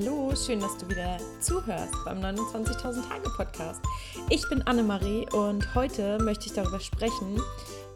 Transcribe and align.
Hallo, 0.00 0.32
schön, 0.36 0.60
dass 0.60 0.78
du 0.78 0.88
wieder 0.88 1.16
zuhörst 1.40 1.92
beim 2.04 2.20
29.000 2.20 3.08
Tage 3.08 3.30
Podcast. 3.36 3.80
Ich 4.30 4.48
bin 4.48 4.62
Annemarie 4.62 5.26
und 5.32 5.74
heute 5.74 6.18
möchte 6.22 6.46
ich 6.46 6.52
darüber 6.52 6.78
sprechen, 6.78 7.40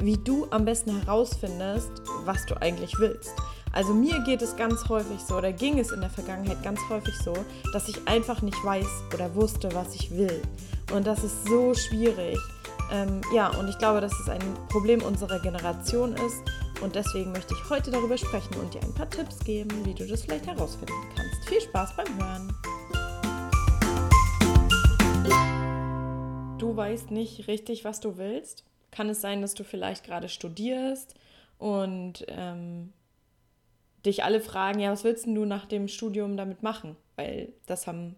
wie 0.01 0.17
du 0.17 0.49
am 0.51 0.65
besten 0.65 0.99
herausfindest, 0.99 1.93
was 2.25 2.45
du 2.47 2.61
eigentlich 2.61 2.99
willst. 2.99 3.31
Also 3.73 3.95
mir 3.95 4.19
geht 4.25 4.43
es 4.43 4.57
ganz 4.57 4.89
häufig 4.89 5.21
so 5.21 5.37
oder 5.37 5.53
ging 5.53 5.79
es 5.79 5.93
in 5.93 6.01
der 6.01 6.11
Vergangenheit 6.11 6.61
ganz 6.65 6.81
häufig 6.89 7.15
so, 7.25 7.35
dass 7.73 7.89
ich 7.89 8.09
einfach 8.09 8.43
nicht 8.43 8.59
weiß 8.65 9.05
oder 9.15 9.33
wusste, 9.37 9.73
was 9.73 9.95
ich 9.95 10.11
will. 10.11 10.43
Und 10.93 11.07
das 11.07 11.23
ist 11.23 11.47
so 11.47 11.73
schwierig. 11.73 12.37
Ähm, 12.91 13.21
ja, 13.33 13.47
und 13.57 13.69
ich 13.69 13.79
glaube, 13.79 14.01
dass 14.01 14.13
es 14.19 14.29
ein 14.29 14.43
Problem 14.71 15.03
unserer 15.03 15.39
Generation 15.39 16.15
ist. 16.15 16.43
Und 16.81 16.95
deswegen 16.95 17.33
möchte 17.33 17.55
ich 17.55 17.71
heute 17.71 17.91
darüber 17.91 18.17
sprechen 18.17 18.55
und 18.55 18.73
dir 18.73 18.83
ein 18.83 18.95
paar 18.95 19.11
Tipps 19.11 19.39
geben, 19.41 19.85
wie 19.85 19.95
du 19.95 20.07
das 20.07 20.23
vielleicht 20.23 20.47
herausfinden 20.47 20.95
kannst. 21.15 21.49
Viel 21.49 21.61
Spaß 21.61 21.97
beim 21.97 22.07
Hören. 22.19 22.53
Du 26.59 26.77
weißt 26.77 27.11
nicht 27.11 27.49
richtig, 27.49 27.85
was 27.85 28.01
du 28.01 28.17
willst. 28.17 28.65
Kann 28.91 29.09
es 29.09 29.21
sein, 29.21 29.43
dass 29.43 29.55
du 29.55 29.65
vielleicht 29.65 30.05
gerade 30.05 30.29
studierst 30.29 31.15
und 31.59 32.25
ähm, 32.29 32.93
dich 34.05 34.25
alle 34.25 34.41
fragen, 34.41 34.81
ja, 34.81 34.91
was 34.91 35.05
willst 35.05 35.27
du 35.27 35.45
nach 35.45 35.67
dem 35.67 35.89
Studium 35.89 36.37
damit 36.37 36.63
machen? 36.63 36.97
Weil 37.17 37.53
das 37.67 37.87
haben 37.87 38.17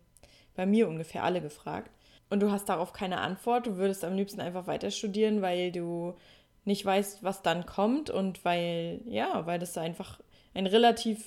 bei 0.54 0.66
mir 0.66 0.88
ungefähr 0.88 1.24
alle 1.24 1.40
gefragt 1.40 1.90
und 2.30 2.40
du 2.40 2.50
hast 2.50 2.68
darauf 2.68 2.92
keine 2.92 3.20
Antwort, 3.20 3.66
du 3.66 3.76
würdest 3.76 4.04
am 4.04 4.14
liebsten 4.14 4.40
einfach 4.40 4.66
weiter 4.66 4.90
studieren, 4.90 5.42
weil 5.42 5.72
du 5.72 6.14
nicht 6.64 6.84
weißt, 6.84 7.22
was 7.22 7.42
dann 7.42 7.66
kommt 7.66 8.10
und 8.10 8.44
weil, 8.44 9.00
ja, 9.06 9.46
weil 9.46 9.58
das 9.58 9.76
einfach 9.76 10.20
ein 10.54 10.66
relativ 10.66 11.24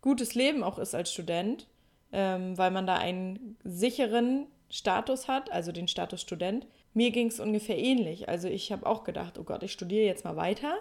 gutes 0.00 0.34
Leben 0.34 0.62
auch 0.62 0.78
ist 0.78 0.94
als 0.94 1.12
Student, 1.12 1.66
ähm, 2.12 2.56
weil 2.58 2.70
man 2.70 2.86
da 2.86 2.96
einen 2.96 3.56
sicheren 3.64 4.46
Status 4.68 5.28
hat, 5.28 5.50
also 5.50 5.72
den 5.72 5.88
Status 5.88 6.20
Student. 6.20 6.66
Mir 6.94 7.10
ging 7.10 7.28
es 7.28 7.40
ungefähr 7.40 7.78
ähnlich. 7.78 8.28
Also 8.28 8.48
ich 8.48 8.72
habe 8.72 8.86
auch 8.86 9.04
gedacht, 9.04 9.38
oh 9.38 9.44
Gott, 9.44 9.62
ich 9.62 9.72
studiere 9.72 10.06
jetzt 10.06 10.24
mal 10.24 10.36
weiter, 10.36 10.76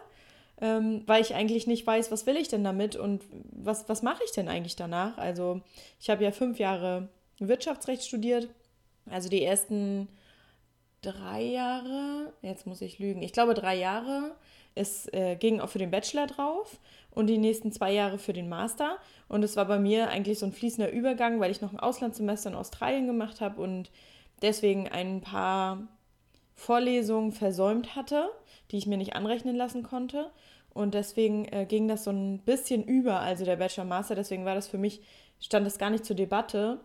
ähm, 0.61 1.03
weil 1.05 1.21
ich 1.21 1.35
eigentlich 1.35 1.67
nicht 1.67 1.85
weiß, 1.85 2.11
was 2.11 2.25
will 2.25 2.37
ich 2.37 2.47
denn 2.47 2.63
damit 2.63 2.95
und 2.95 3.23
was, 3.51 3.87
was 3.89 4.01
mache 4.01 4.23
ich 4.25 4.31
denn 4.31 4.49
eigentlich 4.49 4.75
danach. 4.75 5.17
Also 5.17 5.61
ich 5.99 6.09
habe 6.09 6.23
ja 6.23 6.31
fünf 6.31 6.59
Jahre 6.59 7.09
Wirtschaftsrecht 7.39 8.03
studiert 8.03 8.47
also 9.09 9.29
die 9.29 9.43
ersten 9.43 10.07
drei 11.05 11.41
Jahre, 11.41 12.33
jetzt 12.41 12.65
muss 12.67 12.81
ich 12.81 12.99
lügen, 12.99 13.21
ich 13.21 13.33
glaube 13.33 13.53
drei 13.53 13.75
Jahre, 13.75 14.35
es 14.75 15.07
äh, 15.13 15.37
ging 15.37 15.61
auch 15.61 15.69
für 15.69 15.79
den 15.79 15.91
Bachelor 15.91 16.27
drauf 16.27 16.79
und 17.11 17.27
die 17.27 17.37
nächsten 17.37 17.71
zwei 17.71 17.93
Jahre 17.93 18.17
für 18.17 18.33
den 18.33 18.49
Master. 18.49 18.97
Und 19.29 19.43
es 19.43 19.55
war 19.55 19.65
bei 19.65 19.79
mir 19.79 20.09
eigentlich 20.09 20.37
so 20.37 20.45
ein 20.45 20.51
fließender 20.51 20.91
Übergang, 20.91 21.39
weil 21.39 21.49
ich 21.49 21.61
noch 21.61 21.71
ein 21.71 21.79
Auslandssemester 21.79 22.49
in 22.49 22.55
Australien 22.57 23.07
gemacht 23.07 23.39
habe 23.39 23.61
und 23.61 23.89
deswegen 24.41 24.89
ein 24.89 25.21
paar 25.21 25.87
Vorlesungen 26.55 27.31
versäumt 27.31 27.95
hatte, 27.95 28.29
die 28.71 28.77
ich 28.77 28.85
mir 28.85 28.97
nicht 28.97 29.15
anrechnen 29.15 29.55
lassen 29.55 29.81
konnte. 29.81 30.29
Und 30.73 30.93
deswegen 30.93 31.45
äh, 31.45 31.65
ging 31.65 31.87
das 31.87 32.03
so 32.03 32.11
ein 32.11 32.39
bisschen 32.39 32.83
über, 32.83 33.21
also 33.21 33.45
der 33.45 33.55
Bachelor 33.55 33.85
Master. 33.85 34.13
Deswegen 34.13 34.43
war 34.43 34.55
das 34.55 34.67
für 34.67 34.77
mich, 34.77 35.01
stand 35.39 35.65
das 35.65 35.77
gar 35.77 35.89
nicht 35.89 36.03
zur 36.03 36.17
Debatte, 36.17 36.81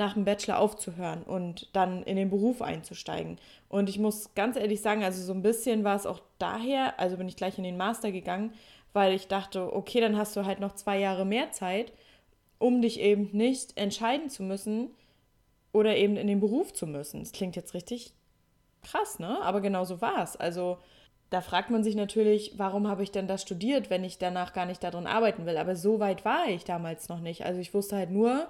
nach 0.00 0.14
dem 0.14 0.24
Bachelor 0.24 0.58
aufzuhören 0.58 1.22
und 1.22 1.68
dann 1.74 2.02
in 2.04 2.16
den 2.16 2.30
Beruf 2.30 2.62
einzusteigen. 2.62 3.38
Und 3.68 3.90
ich 3.90 3.98
muss 3.98 4.34
ganz 4.34 4.56
ehrlich 4.56 4.80
sagen, 4.80 5.04
also 5.04 5.22
so 5.22 5.34
ein 5.34 5.42
bisschen 5.42 5.84
war 5.84 5.94
es 5.94 6.06
auch 6.06 6.20
daher, 6.38 6.98
also 6.98 7.18
bin 7.18 7.28
ich 7.28 7.36
gleich 7.36 7.58
in 7.58 7.64
den 7.64 7.76
Master 7.76 8.10
gegangen, 8.10 8.54
weil 8.94 9.12
ich 9.12 9.28
dachte, 9.28 9.76
okay, 9.76 10.00
dann 10.00 10.16
hast 10.16 10.34
du 10.36 10.46
halt 10.46 10.58
noch 10.58 10.74
zwei 10.74 10.98
Jahre 10.98 11.26
mehr 11.26 11.52
Zeit, 11.52 11.92
um 12.58 12.80
dich 12.80 12.98
eben 12.98 13.28
nicht 13.32 13.76
entscheiden 13.76 14.30
zu 14.30 14.42
müssen 14.42 14.88
oder 15.72 15.94
eben 15.94 16.16
in 16.16 16.28
den 16.28 16.40
Beruf 16.40 16.72
zu 16.72 16.86
müssen. 16.86 17.20
Das 17.20 17.32
klingt 17.32 17.54
jetzt 17.54 17.74
richtig 17.74 18.14
krass, 18.82 19.18
ne? 19.18 19.40
Aber 19.42 19.60
genau 19.60 19.84
so 19.84 20.00
war 20.00 20.22
es. 20.22 20.34
Also 20.34 20.78
da 21.28 21.42
fragt 21.42 21.68
man 21.68 21.84
sich 21.84 21.94
natürlich, 21.94 22.54
warum 22.56 22.88
habe 22.88 23.02
ich 23.02 23.12
denn 23.12 23.28
das 23.28 23.42
studiert, 23.42 23.90
wenn 23.90 24.02
ich 24.02 24.16
danach 24.16 24.54
gar 24.54 24.64
nicht 24.64 24.82
darin 24.82 25.06
arbeiten 25.06 25.44
will. 25.44 25.58
Aber 25.58 25.76
so 25.76 26.00
weit 26.00 26.24
war 26.24 26.48
ich 26.48 26.64
damals 26.64 27.10
noch 27.10 27.20
nicht. 27.20 27.44
Also 27.44 27.60
ich 27.60 27.74
wusste 27.74 27.96
halt 27.96 28.10
nur, 28.10 28.48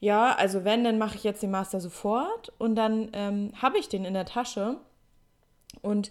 ja, 0.00 0.34
also 0.34 0.64
wenn, 0.64 0.84
dann 0.84 0.98
mache 0.98 1.16
ich 1.16 1.24
jetzt 1.24 1.42
den 1.42 1.50
Master 1.50 1.80
sofort 1.80 2.52
und 2.58 2.76
dann 2.76 3.08
ähm, 3.12 3.52
habe 3.60 3.78
ich 3.78 3.88
den 3.88 4.04
in 4.04 4.14
der 4.14 4.26
Tasche 4.26 4.76
und 5.82 6.10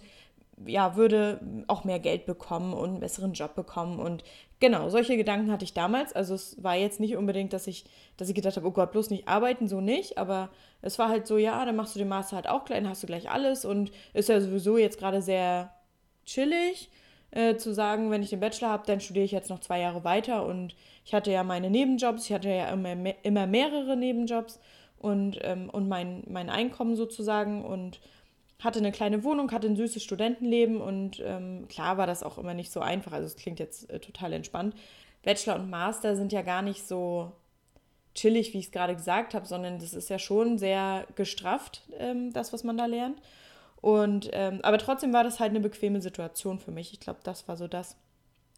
ja, 0.66 0.96
würde 0.96 1.40
auch 1.66 1.84
mehr 1.84 1.98
Geld 1.98 2.26
bekommen 2.26 2.74
und 2.74 2.90
einen 2.90 3.00
besseren 3.00 3.32
Job 3.32 3.54
bekommen. 3.54 3.98
Und 3.98 4.22
genau, 4.60 4.88
solche 4.88 5.16
Gedanken 5.16 5.50
hatte 5.50 5.64
ich 5.64 5.74
damals. 5.74 6.12
Also 6.12 6.34
es 6.34 6.62
war 6.62 6.76
jetzt 6.76 7.00
nicht 7.00 7.16
unbedingt, 7.16 7.52
dass 7.52 7.66
ich, 7.66 7.84
dass 8.16 8.28
ich 8.28 8.34
gedacht 8.34 8.56
habe, 8.56 8.66
oh 8.66 8.70
Gott, 8.70 8.92
bloß 8.92 9.10
nicht 9.10 9.26
arbeiten, 9.26 9.66
so 9.66 9.80
nicht. 9.80 10.16
Aber 10.16 10.50
es 10.80 10.98
war 10.98 11.08
halt 11.08 11.26
so, 11.26 11.38
ja, 11.38 11.64
dann 11.64 11.76
machst 11.76 11.94
du 11.94 11.98
den 11.98 12.08
Master 12.08 12.36
halt 12.36 12.48
auch 12.48 12.64
gleich, 12.64 12.80
dann 12.80 12.88
hast 12.88 13.02
du 13.02 13.06
gleich 13.06 13.30
alles 13.30 13.64
und 13.64 13.90
ist 14.12 14.28
ja 14.28 14.40
sowieso 14.40 14.78
jetzt 14.78 14.98
gerade 14.98 15.22
sehr 15.22 15.72
chillig 16.24 16.90
äh, 17.34 17.56
zu 17.56 17.74
sagen, 17.74 18.10
wenn 18.10 18.22
ich 18.22 18.30
den 18.30 18.40
Bachelor 18.40 18.68
habe, 18.70 18.86
dann 18.86 19.00
studiere 19.00 19.24
ich 19.24 19.32
jetzt 19.32 19.50
noch 19.50 19.58
zwei 19.58 19.80
Jahre 19.80 20.04
weiter. 20.04 20.46
Und 20.46 20.74
ich 21.04 21.12
hatte 21.14 21.32
ja 21.32 21.42
meine 21.42 21.68
Nebenjobs, 21.68 22.26
ich 22.26 22.32
hatte 22.32 22.48
ja 22.48 22.68
immer, 22.68 22.94
immer 23.22 23.46
mehrere 23.46 23.96
Nebenjobs 23.96 24.60
und, 24.98 25.38
ähm, 25.42 25.68
und 25.68 25.88
mein, 25.88 26.22
mein 26.28 26.48
Einkommen 26.48 26.94
sozusagen 26.94 27.64
und 27.64 28.00
hatte 28.60 28.78
eine 28.78 28.92
kleine 28.92 29.24
Wohnung, 29.24 29.50
hatte 29.50 29.66
ein 29.66 29.76
süßes 29.76 30.02
Studentenleben 30.02 30.80
und 30.80 31.20
ähm, 31.24 31.66
klar 31.68 31.98
war 31.98 32.06
das 32.06 32.22
auch 32.22 32.38
immer 32.38 32.54
nicht 32.54 32.70
so 32.70 32.80
einfach. 32.80 33.12
Also 33.12 33.26
es 33.26 33.36
klingt 33.36 33.58
jetzt 33.58 33.90
äh, 33.90 33.98
total 33.98 34.32
entspannt. 34.32 34.74
Bachelor 35.24 35.56
und 35.56 35.68
Master 35.68 36.16
sind 36.16 36.32
ja 36.32 36.42
gar 36.42 36.62
nicht 36.62 36.86
so 36.86 37.32
chillig, 38.14 38.54
wie 38.54 38.58
ich 38.58 38.66
es 38.66 38.72
gerade 38.72 38.94
gesagt 38.94 39.34
habe, 39.34 39.44
sondern 39.44 39.80
das 39.80 39.92
ist 39.92 40.08
ja 40.08 40.20
schon 40.20 40.56
sehr 40.56 41.06
gestrafft, 41.16 41.82
ähm, 41.98 42.32
das, 42.32 42.52
was 42.52 42.62
man 42.62 42.78
da 42.78 42.86
lernt. 42.86 43.20
Und 43.84 44.30
ähm, 44.32 44.60
aber 44.62 44.78
trotzdem 44.78 45.12
war 45.12 45.24
das 45.24 45.40
halt 45.40 45.50
eine 45.50 45.60
bequeme 45.60 46.00
Situation 46.00 46.58
für 46.58 46.70
mich. 46.70 46.94
Ich 46.94 47.00
glaube, 47.00 47.20
das 47.22 47.46
war 47.48 47.58
so 47.58 47.68
das, 47.68 47.98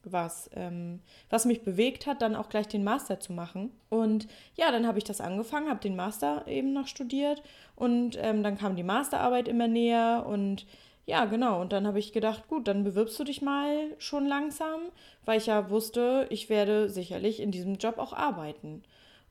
was, 0.04 0.48
ähm, 0.54 1.00
was 1.30 1.46
mich 1.46 1.64
bewegt 1.64 2.06
hat, 2.06 2.22
dann 2.22 2.36
auch 2.36 2.48
gleich 2.48 2.68
den 2.68 2.84
Master 2.84 3.18
zu 3.18 3.32
machen. 3.32 3.72
Und 3.88 4.28
ja, 4.54 4.70
dann 4.70 4.86
habe 4.86 4.98
ich 4.98 5.04
das 5.04 5.20
angefangen, 5.20 5.68
habe 5.68 5.80
den 5.80 5.96
Master 5.96 6.46
eben 6.46 6.72
noch 6.72 6.86
studiert 6.86 7.42
und 7.74 8.16
ähm, 8.20 8.44
dann 8.44 8.56
kam 8.56 8.76
die 8.76 8.84
Masterarbeit 8.84 9.48
immer 9.48 9.66
näher 9.66 10.26
und 10.28 10.64
ja, 11.06 11.24
genau. 11.24 11.60
Und 11.60 11.72
dann 11.72 11.88
habe 11.88 11.98
ich 11.98 12.12
gedacht, 12.12 12.46
gut, 12.46 12.68
dann 12.68 12.84
bewirbst 12.84 13.18
du 13.18 13.24
dich 13.24 13.42
mal 13.42 13.96
schon 13.98 14.26
langsam, 14.26 14.80
weil 15.24 15.38
ich 15.38 15.46
ja 15.46 15.70
wusste, 15.70 16.28
ich 16.30 16.48
werde 16.48 16.88
sicherlich 16.88 17.40
in 17.40 17.50
diesem 17.50 17.78
Job 17.78 17.98
auch 17.98 18.12
arbeiten. 18.12 18.84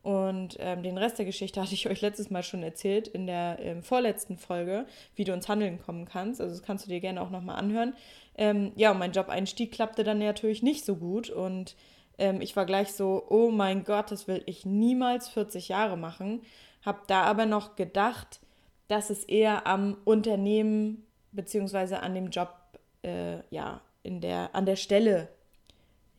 Und 0.06 0.58
ähm, 0.60 0.84
den 0.84 1.00
Rest 1.00 1.18
der 1.18 1.26
Geschichte 1.26 1.60
hatte 1.62 1.74
ich 1.74 1.90
euch 1.90 2.02
letztes 2.02 2.30
Mal 2.30 2.44
schon 2.44 2.62
erzählt 2.62 3.08
in 3.08 3.26
der 3.26 3.58
ähm, 3.60 3.82
vorletzten 3.82 4.38
Folge, 4.38 4.86
wie 5.16 5.24
du 5.24 5.34
ins 5.34 5.50
Handeln 5.50 5.82
kommen 5.82 6.06
kannst. 6.06 6.40
Also 6.40 6.54
das 6.54 6.64
kannst 6.64 6.86
du 6.86 6.90
dir 6.92 7.00
gerne 7.00 7.20
auch 7.22 7.32
nochmal 7.32 7.56
anhören. 7.56 7.96
Ähm, 8.38 8.72
ja, 8.76 8.92
und 8.92 9.00
mein 9.00 9.14
Job-Einstieg 9.14 9.72
klappte 9.72 10.04
dann 10.04 10.20
natürlich 10.20 10.62
nicht 10.62 10.86
so 10.86 10.98
gut. 10.98 11.32
Und 11.32 11.76
ähm, 12.20 12.40
ich 12.40 12.56
war 12.56 12.68
gleich 12.68 12.94
so, 12.94 13.26
oh 13.30 13.50
mein 13.50 13.84
Gott, 13.84 14.12
das 14.12 14.28
will 14.28 14.44
ich 14.46 14.64
niemals 14.64 15.28
40 15.30 15.70
Jahre 15.70 15.98
machen. 15.98 16.44
Hab 16.86 17.08
da 17.08 17.24
aber 17.24 17.48
noch 17.48 17.76
gedacht, 17.76 18.42
dass 18.88 19.10
es 19.10 19.24
eher 19.24 19.66
am 19.66 19.98
Unternehmen 20.06 21.04
beziehungsweise 21.32 22.02
an 22.02 22.14
dem 22.14 22.30
Job, 22.30 22.54
äh, 23.02 23.40
ja, 23.50 23.82
in 24.04 24.22
der, 24.22 24.54
an 24.54 24.68
der 24.68 24.76
Stelle 24.76 25.30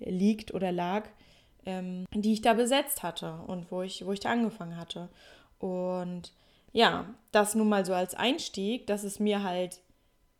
liegt 0.01 0.53
oder 0.53 0.73
lag 0.73 1.05
ähm, 1.67 2.07
die 2.13 2.33
ich 2.33 2.43
da 2.43 2.55
besetzt 2.55 3.03
hatte 3.03 3.41
und 3.47 3.71
wo 3.71 3.83
ich, 3.83 4.07
wo 4.07 4.13
ich 4.13 4.21
da 4.21 4.31
angefangen 4.31 4.77
hatte. 4.77 5.09
Und 5.59 6.33
ja, 6.73 7.07
das 7.33 7.55
nun 7.55 7.69
mal 7.69 7.85
so 7.85 7.95
als 7.95 8.15
Einstieg, 8.15 8.87
dass 8.87 9.05
es 9.05 9.19
mir 9.19 9.43
halt 9.43 9.81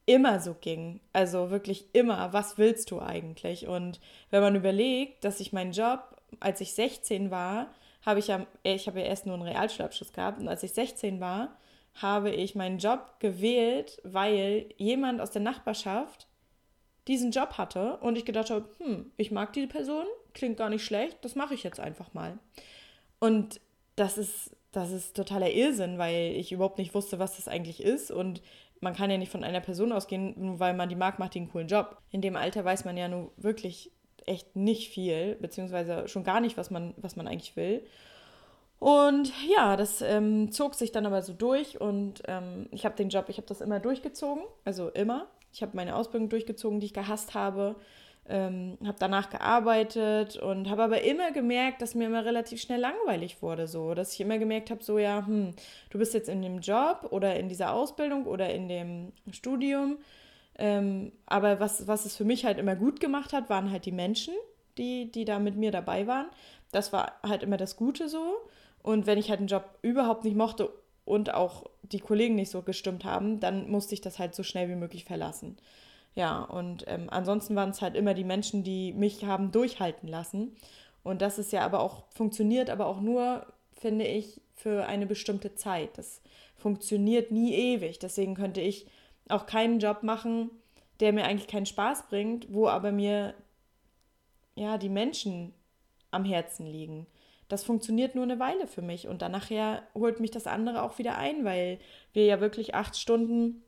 immer 0.07 0.41
so 0.41 0.55
ging. 0.55 1.01
Also 1.13 1.51
wirklich 1.51 1.87
immer, 1.93 2.33
was 2.33 2.59
willst 2.59 2.91
du 2.91 3.01
eigentlich? 3.01 3.67
Und 3.67 4.01
wenn 4.31 4.43
man 4.43 4.55
überlegt, 4.55 5.25
dass 5.25 5.41
ich 5.41 5.53
meinen 5.53 5.73
Job, 5.73 6.17
als 6.41 6.61
ich 6.61 6.75
16 6.75 7.31
war, 7.31 7.69
habe 8.05 8.21
ich 8.21 8.29
ja, 8.29 8.47
ich 8.63 8.87
habe 8.87 9.01
ja 9.01 9.07
erst 9.07 9.27
nur 9.27 9.35
einen 9.35 9.43
Realschulabschluss 9.43 10.13
gehabt 10.13 10.39
und 10.39 10.49
als 10.49 10.63
ich 10.63 10.73
16 10.73 11.21
war, 11.21 11.57
habe 11.95 12.31
ich 12.31 12.55
meinen 12.55 12.79
Job 12.79 13.15
gewählt, 13.19 14.01
weil 14.05 14.67
jemand 14.77 15.21
aus 15.21 15.31
der 15.31 15.43
Nachbarschaft 15.43 16.29
diesen 17.09 17.31
Job 17.31 17.59
hatte 17.59 17.97
und 17.99 18.17
ich 18.17 18.25
gedacht 18.25 18.51
habe, 18.51 18.69
hm, 18.79 19.11
ich 19.17 19.31
mag 19.31 19.53
diese 19.53 19.69
Person, 19.69 20.07
klingt 20.37 20.57
gar 20.57 20.71
nicht 20.71 20.85
schlecht, 20.85 21.19
das 21.23 21.35
mache 21.35 21.55
ich 21.55 21.65
jetzt 21.65 21.81
einfach 21.81 22.15
mal. 22.15 22.39
Und 23.19 23.61
das 23.97 24.19
ist, 24.19 24.55
das 24.71 24.93
ist 24.93 25.17
totaler 25.17 25.51
Irrsinn, 25.51 25.99
weil 25.99 26.37
ich 26.37 26.53
überhaupt 26.53 26.79
nicht 26.79 26.95
wusste, 26.95 27.19
was 27.19 27.37
das 27.37 27.49
eigentlich 27.49 27.83
ist 27.83 28.11
und 28.11 28.43
man 28.81 28.95
kann 28.95 29.11
ja 29.11 29.19
nicht 29.19 29.33
von 29.33 29.43
einer 29.43 29.61
Person 29.61 29.91
ausgehen, 29.91 30.35
nur 30.37 30.61
weil 30.61 30.75
man 30.75 30.89
die 30.89 30.95
mag, 30.95 31.19
macht 31.19 31.35
die 31.35 31.39
einen 31.39 31.51
coolen 31.51 31.67
Job. 31.67 31.97
In 32.11 32.21
dem 32.21 32.37
Alter 32.37 32.65
weiß 32.65 32.85
man 32.85 32.97
ja 32.97 33.09
nur 33.09 33.33
wirklich 33.37 33.91
echt 34.27 34.55
nicht 34.55 34.91
viel, 34.91 35.37
beziehungsweise 35.37 36.09
schon 36.09 36.25
gar 36.25 36.41
nicht, 36.41 36.57
was 36.57 36.71
man, 36.71 36.95
was 36.99 37.17
man 37.17 37.27
eigentlich 37.27 37.57
will. 37.57 37.87
Und 38.79 39.33
ja, 39.49 39.77
das 39.77 40.03
ähm, 40.03 40.53
zog 40.53 40.75
sich 40.75 40.93
dann 40.93 41.07
aber 41.07 41.23
so 41.23 41.33
durch 41.33 41.81
und 41.81 42.23
ähm, 42.29 42.69
ich 42.71 42.85
habe 42.85 42.97
den 42.97 43.09
Job, 43.09 43.27
ich 43.29 43.39
habe 43.39 43.47
das 43.47 43.63
immer 43.63 43.81
durchgezogen, 43.81 44.43
also 44.65 44.91
immer. 44.91 45.29
Ich 45.53 45.63
habe 45.63 45.75
meine 45.75 45.97
Ausbildung 45.97 46.29
durchgezogen, 46.29 46.81
die 46.81 46.87
ich 46.87 46.95
gehasst 46.95 47.33
habe. 47.33 47.77
Ähm, 48.29 48.79
habe 48.85 48.97
danach 48.99 49.31
gearbeitet 49.31 50.37
und 50.37 50.69
habe 50.69 50.83
aber 50.83 51.03
immer 51.03 51.33
gemerkt, 51.33 51.83
dass 51.83 51.95
mir 51.95 52.07
immer 52.07 52.25
relativ 52.25 52.61
schnell 52.61 52.81
langweilig 52.81 53.43
wurde, 53.43 53.69
so, 53.69 53.95
dass 53.95 54.13
ich 54.13 54.21
immer 54.21 54.39
gemerkt 54.39 54.71
habe, 54.71 54.83
so 54.83 54.99
ja, 54.99 55.25
hm, 55.27 55.55
du 55.91 55.99
bist 55.99 56.15
jetzt 56.15 56.29
in 56.29 56.43
dem 56.43 56.61
Job 56.61 57.09
oder 57.11 57.37
in 57.37 57.49
dieser 57.49 57.73
Ausbildung 57.73 58.27
oder 58.27 58.53
in 58.53 58.69
dem 58.69 59.13
Studium, 59.31 59.99
ähm, 60.59 61.13
aber 61.27 61.61
was, 61.61 61.87
was 61.87 62.07
es 62.07 62.17
für 62.17 62.25
mich 62.25 62.45
halt 62.45 62.59
immer 62.59 62.77
gut 62.77 63.01
gemacht 63.01 63.33
hat, 63.33 63.51
waren 63.51 63.71
halt 63.71 63.85
die 63.85 63.93
Menschen, 63.93 64.35
die, 64.79 65.11
die 65.11 65.25
da 65.25 65.39
mit 65.39 65.57
mir 65.57 65.71
dabei 65.71 66.07
waren. 66.07 66.27
Das 66.73 66.93
war 66.93 67.13
halt 67.23 67.43
immer 67.43 67.57
das 67.57 67.77
Gute 67.77 68.09
so. 68.09 68.37
Und 68.83 69.07
wenn 69.07 69.19
ich 69.19 69.31
halt 69.31 69.41
einen 69.41 69.49
Job 69.49 69.79
überhaupt 69.83 70.25
nicht 70.25 70.37
mochte 70.37 70.71
und 71.05 71.35
auch 71.35 71.65
die 71.83 72.01
Kollegen 72.01 72.35
nicht 72.35 72.51
so 72.51 72.63
gestimmt 72.63 73.05
haben, 73.05 73.41
dann 73.41 73.71
musste 73.71 73.95
ich 73.95 74.01
das 74.01 74.19
halt 74.19 74.35
so 74.35 74.43
schnell 74.43 74.69
wie 74.69 74.77
möglich 74.77 75.05
verlassen. 75.05 75.57
Ja, 76.17 76.41
und 76.41 76.85
ähm, 76.89 77.09
ansonsten 77.11 77.55
waren 77.57 77.71
es 77.71 77.83
halt 77.83 77.95
immer 77.95 78.15
die 78.15 78.25
Menschen, 78.25 78.65
die 78.65 78.95
mich 78.95 79.25
haben 79.25 79.53
durchhalten 79.53 80.09
lassen. 80.09 80.57
Und 81.05 81.21
das 81.21 81.39
ist 81.39 81.53
ja 81.53 81.61
aber 81.61 81.81
auch, 81.81 82.05
funktioniert 82.11 82.71
aber 82.71 82.87
auch 82.87 83.01
nur, 83.01 83.47
finde 83.79 84.07
ich, 84.07 84.41
für 84.55 84.87
eine 84.87 85.07
bestimmte 85.07 85.55
Zeit. 85.55 85.99
Das 85.99 86.23
funktioniert 86.57 87.31
nie 87.31 87.55
ewig. 87.55 87.99
Deswegen 87.99 88.35
könnte 88.35 88.63
ich 88.63 88.87
auch 89.29 89.45
keinen 89.45 89.79
Job 89.79 90.03
machen, 90.03 90.51
der 91.01 91.13
mir 91.13 91.27
eigentlich 91.27 91.49
keinen 91.49 91.67
Spaß 91.67 92.09
bringt, 92.09 92.47
wo 92.51 92.67
aber 92.67 92.93
mir 92.93 93.35
ja 94.55 94.79
die 94.79 94.89
Menschen 94.89 95.53
am 96.13 96.25
Herzen 96.25 96.67
liegen. 96.67 97.07
Das 97.49 97.63
funktioniert 97.63 98.15
nur 98.15 98.25
eine 98.25 98.41
Weile 98.41 98.67
für 98.67 98.83
mich 98.83 99.07
und 99.07 99.21
dann 99.21 99.33
nachher 99.33 99.83
holt 99.95 100.19
mich 100.19 100.31
das 100.31 100.47
andere 100.47 100.81
auch 100.81 100.99
wieder 100.99 101.19
ein, 101.19 101.45
weil 101.45 101.79
wir 102.15 102.25
ja 102.25 102.41
wirklich 102.41 102.75
acht 102.75 102.97
Stunden 102.97 103.63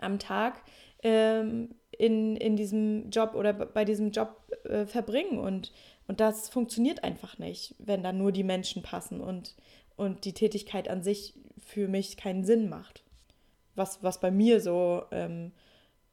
am 0.00 0.18
Tag 0.18 0.62
ähm, 1.04 1.76
in, 1.92 2.36
in 2.36 2.56
diesem 2.56 3.10
Job 3.10 3.34
oder 3.34 3.52
bei 3.52 3.84
diesem 3.84 4.10
Job 4.10 4.50
äh, 4.64 4.86
verbringen. 4.86 5.38
Und, 5.38 5.72
und 6.08 6.20
das 6.20 6.48
funktioniert 6.48 7.04
einfach 7.04 7.38
nicht, 7.38 7.76
wenn 7.78 8.02
dann 8.02 8.18
nur 8.18 8.32
die 8.32 8.42
Menschen 8.42 8.82
passen 8.82 9.20
und, 9.20 9.54
und 9.96 10.24
die 10.24 10.32
Tätigkeit 10.32 10.88
an 10.88 11.02
sich 11.02 11.34
für 11.64 11.86
mich 11.86 12.16
keinen 12.16 12.44
Sinn 12.44 12.68
macht. 12.68 13.04
Was, 13.76 14.02
was 14.02 14.20
bei 14.20 14.30
mir 14.30 14.60
so 14.60 15.04
ähm, 15.12 15.52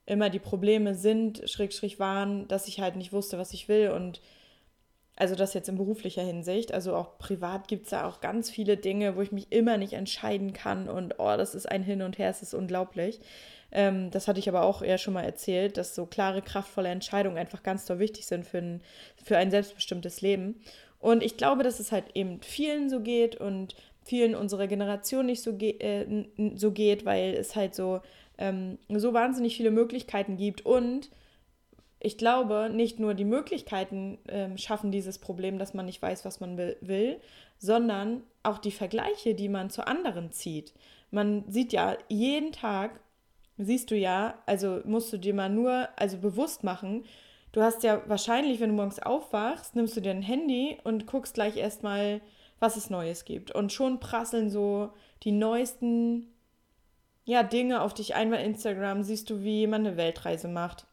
immer 0.05 0.29
die 0.29 0.39
Probleme 0.39 0.95
sind, 0.95 1.49
schräg, 1.49 1.73
schräg 1.73 1.99
waren, 1.99 2.47
dass 2.47 2.67
ich 2.67 2.79
halt 2.79 2.95
nicht 2.95 3.13
wusste, 3.13 3.37
was 3.37 3.53
ich 3.53 3.67
will 3.67 3.89
und 3.89 4.21
also 5.15 5.35
das 5.35 5.53
jetzt 5.53 5.69
in 5.69 5.77
beruflicher 5.77 6.23
Hinsicht, 6.23 6.73
also 6.73 6.95
auch 6.95 7.19
privat 7.19 7.67
gibt 7.67 7.83
es 7.83 7.91
da 7.91 8.07
auch 8.07 8.21
ganz 8.21 8.49
viele 8.49 8.77
Dinge, 8.77 9.15
wo 9.15 9.21
ich 9.21 9.31
mich 9.31 9.51
immer 9.51 9.77
nicht 9.77 9.93
entscheiden 9.93 10.53
kann 10.53 10.89
und 10.89 11.15
oh, 11.19 11.37
das 11.37 11.53
ist 11.53 11.69
ein 11.69 11.83
Hin 11.83 12.01
und 12.01 12.17
Her, 12.17 12.29
es 12.29 12.41
ist 12.41 12.55
unglaublich. 12.55 13.19
Ähm, 13.71 14.11
das 14.11 14.27
hatte 14.27 14.39
ich 14.39 14.49
aber 14.49 14.63
auch 14.63 14.81
eher 14.81 14.97
schon 14.97 15.13
mal 15.13 15.23
erzählt, 15.23 15.77
dass 15.77 15.95
so 15.95 16.05
klare, 16.05 16.41
kraftvolle 16.41 16.89
Entscheidungen 16.89 17.37
einfach 17.37 17.63
ganz 17.63 17.85
toll 17.85 17.99
wichtig 17.99 18.25
sind 18.25 18.45
für 18.45 18.57
ein, 18.57 18.81
für 19.23 19.37
ein 19.37 19.51
selbstbestimmtes 19.51 20.21
Leben. 20.21 20.61
Und 20.99 21.23
ich 21.23 21.37
glaube, 21.37 21.63
dass 21.63 21.79
es 21.79 21.91
halt 21.91 22.05
eben 22.13 22.41
vielen 22.41 22.89
so 22.89 22.99
geht 22.99 23.35
und 23.35 23.75
vielen 24.03 24.35
unserer 24.35 24.67
Generation 24.67 25.25
nicht 25.25 25.41
so, 25.41 25.53
ge 25.53 25.77
äh, 25.79 26.25
so 26.55 26.71
geht, 26.71 27.05
weil 27.05 27.33
es 27.33 27.55
halt 27.55 27.75
so, 27.75 28.01
ähm, 28.37 28.77
so 28.89 29.13
wahnsinnig 29.13 29.55
viele 29.55 29.71
Möglichkeiten 29.71 30.37
gibt. 30.37 30.65
Und 30.65 31.09
ich 31.99 32.17
glaube, 32.17 32.69
nicht 32.71 32.99
nur 32.99 33.13
die 33.13 33.25
Möglichkeiten 33.25 34.17
ähm, 34.27 34.57
schaffen 34.57 34.91
dieses 34.91 35.17
Problem, 35.19 35.59
dass 35.59 35.73
man 35.73 35.85
nicht 35.85 36.01
weiß, 36.01 36.25
was 36.25 36.39
man 36.39 36.57
will, 36.57 37.19
sondern 37.57 38.23
auch 38.43 38.57
die 38.57 38.71
Vergleiche, 38.71 39.35
die 39.35 39.49
man 39.49 39.69
zu 39.69 39.85
anderen 39.85 40.31
zieht. 40.31 40.73
Man 41.11 41.43
sieht 41.47 41.73
ja 41.73 41.97
jeden 42.09 42.51
Tag 42.51 42.99
siehst 43.65 43.91
du 43.91 43.95
ja, 43.95 44.35
also 44.45 44.81
musst 44.85 45.11
du 45.13 45.17
dir 45.17 45.33
mal 45.33 45.49
nur, 45.49 45.89
also 45.95 46.17
bewusst 46.17 46.63
machen, 46.63 47.05
du 47.51 47.61
hast 47.61 47.83
ja 47.83 48.01
wahrscheinlich, 48.07 48.59
wenn 48.59 48.69
du 48.69 48.75
morgens 48.75 48.99
aufwachst, 48.99 49.75
nimmst 49.75 49.95
du 49.95 50.01
dir 50.01 50.11
ein 50.11 50.21
Handy 50.21 50.77
und 50.83 51.07
guckst 51.07 51.33
gleich 51.33 51.57
erstmal, 51.57 52.21
was 52.59 52.77
es 52.77 52.89
Neues 52.89 53.25
gibt. 53.25 53.51
Und 53.51 53.73
schon 53.73 53.99
prasseln 53.99 54.49
so 54.49 54.91
die 55.23 55.31
neuesten 55.31 56.27
ja, 57.25 57.43
Dinge 57.43 57.81
auf 57.81 57.93
dich 57.93 58.15
ein. 58.15 58.29
Bei 58.29 58.43
Instagram 58.43 59.03
siehst 59.03 59.29
du, 59.29 59.41
wie 59.41 59.59
jemand 59.59 59.87
eine 59.87 59.97
Weltreise 59.97 60.47
macht. 60.47 60.85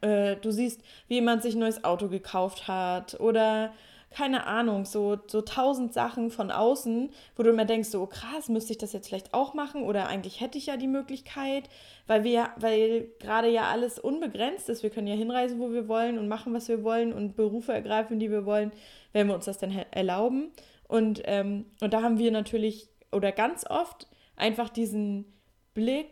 Äh, 0.00 0.36
du 0.36 0.50
siehst, 0.50 0.82
wie 1.08 1.14
jemand 1.14 1.42
sich 1.42 1.54
ein 1.54 1.60
neues 1.60 1.84
Auto 1.84 2.08
gekauft 2.08 2.68
hat 2.68 3.18
oder 3.20 3.72
keine 4.10 4.46
Ahnung, 4.46 4.84
so, 4.84 5.18
so 5.28 5.40
tausend 5.40 5.94
Sachen 5.94 6.30
von 6.30 6.50
außen, 6.50 7.10
wo 7.36 7.42
du 7.44 7.50
immer 7.50 7.64
denkst, 7.64 7.90
so 7.90 8.02
oh, 8.02 8.06
krass, 8.06 8.48
müsste 8.48 8.72
ich 8.72 8.78
das 8.78 8.92
jetzt 8.92 9.08
vielleicht 9.08 9.32
auch 9.34 9.54
machen 9.54 9.84
oder 9.84 10.08
eigentlich 10.08 10.40
hätte 10.40 10.58
ich 10.58 10.66
ja 10.66 10.76
die 10.76 10.88
Möglichkeit, 10.88 11.68
weil 12.08 12.24
wir, 12.24 12.50
weil 12.56 13.08
gerade 13.20 13.48
ja 13.48 13.70
alles 13.70 14.00
unbegrenzt 14.00 14.68
ist. 14.68 14.82
Wir 14.82 14.90
können 14.90 15.06
ja 15.06 15.14
hinreisen, 15.14 15.60
wo 15.60 15.72
wir 15.72 15.86
wollen 15.86 16.18
und 16.18 16.26
machen, 16.26 16.52
was 16.52 16.68
wir 16.68 16.82
wollen 16.82 17.12
und 17.12 17.36
Berufe 17.36 17.72
ergreifen, 17.72 18.18
die 18.18 18.30
wir 18.30 18.44
wollen, 18.44 18.72
wenn 19.12 19.28
wir 19.28 19.34
uns 19.34 19.44
das 19.44 19.58
dann 19.58 19.70
erlauben. 19.70 20.50
Und, 20.88 21.22
ähm, 21.26 21.66
und 21.80 21.94
da 21.94 22.02
haben 22.02 22.18
wir 22.18 22.32
natürlich 22.32 22.88
oder 23.12 23.30
ganz 23.30 23.64
oft 23.68 24.08
einfach 24.34 24.68
diesen 24.70 25.24
Blick 25.72 26.10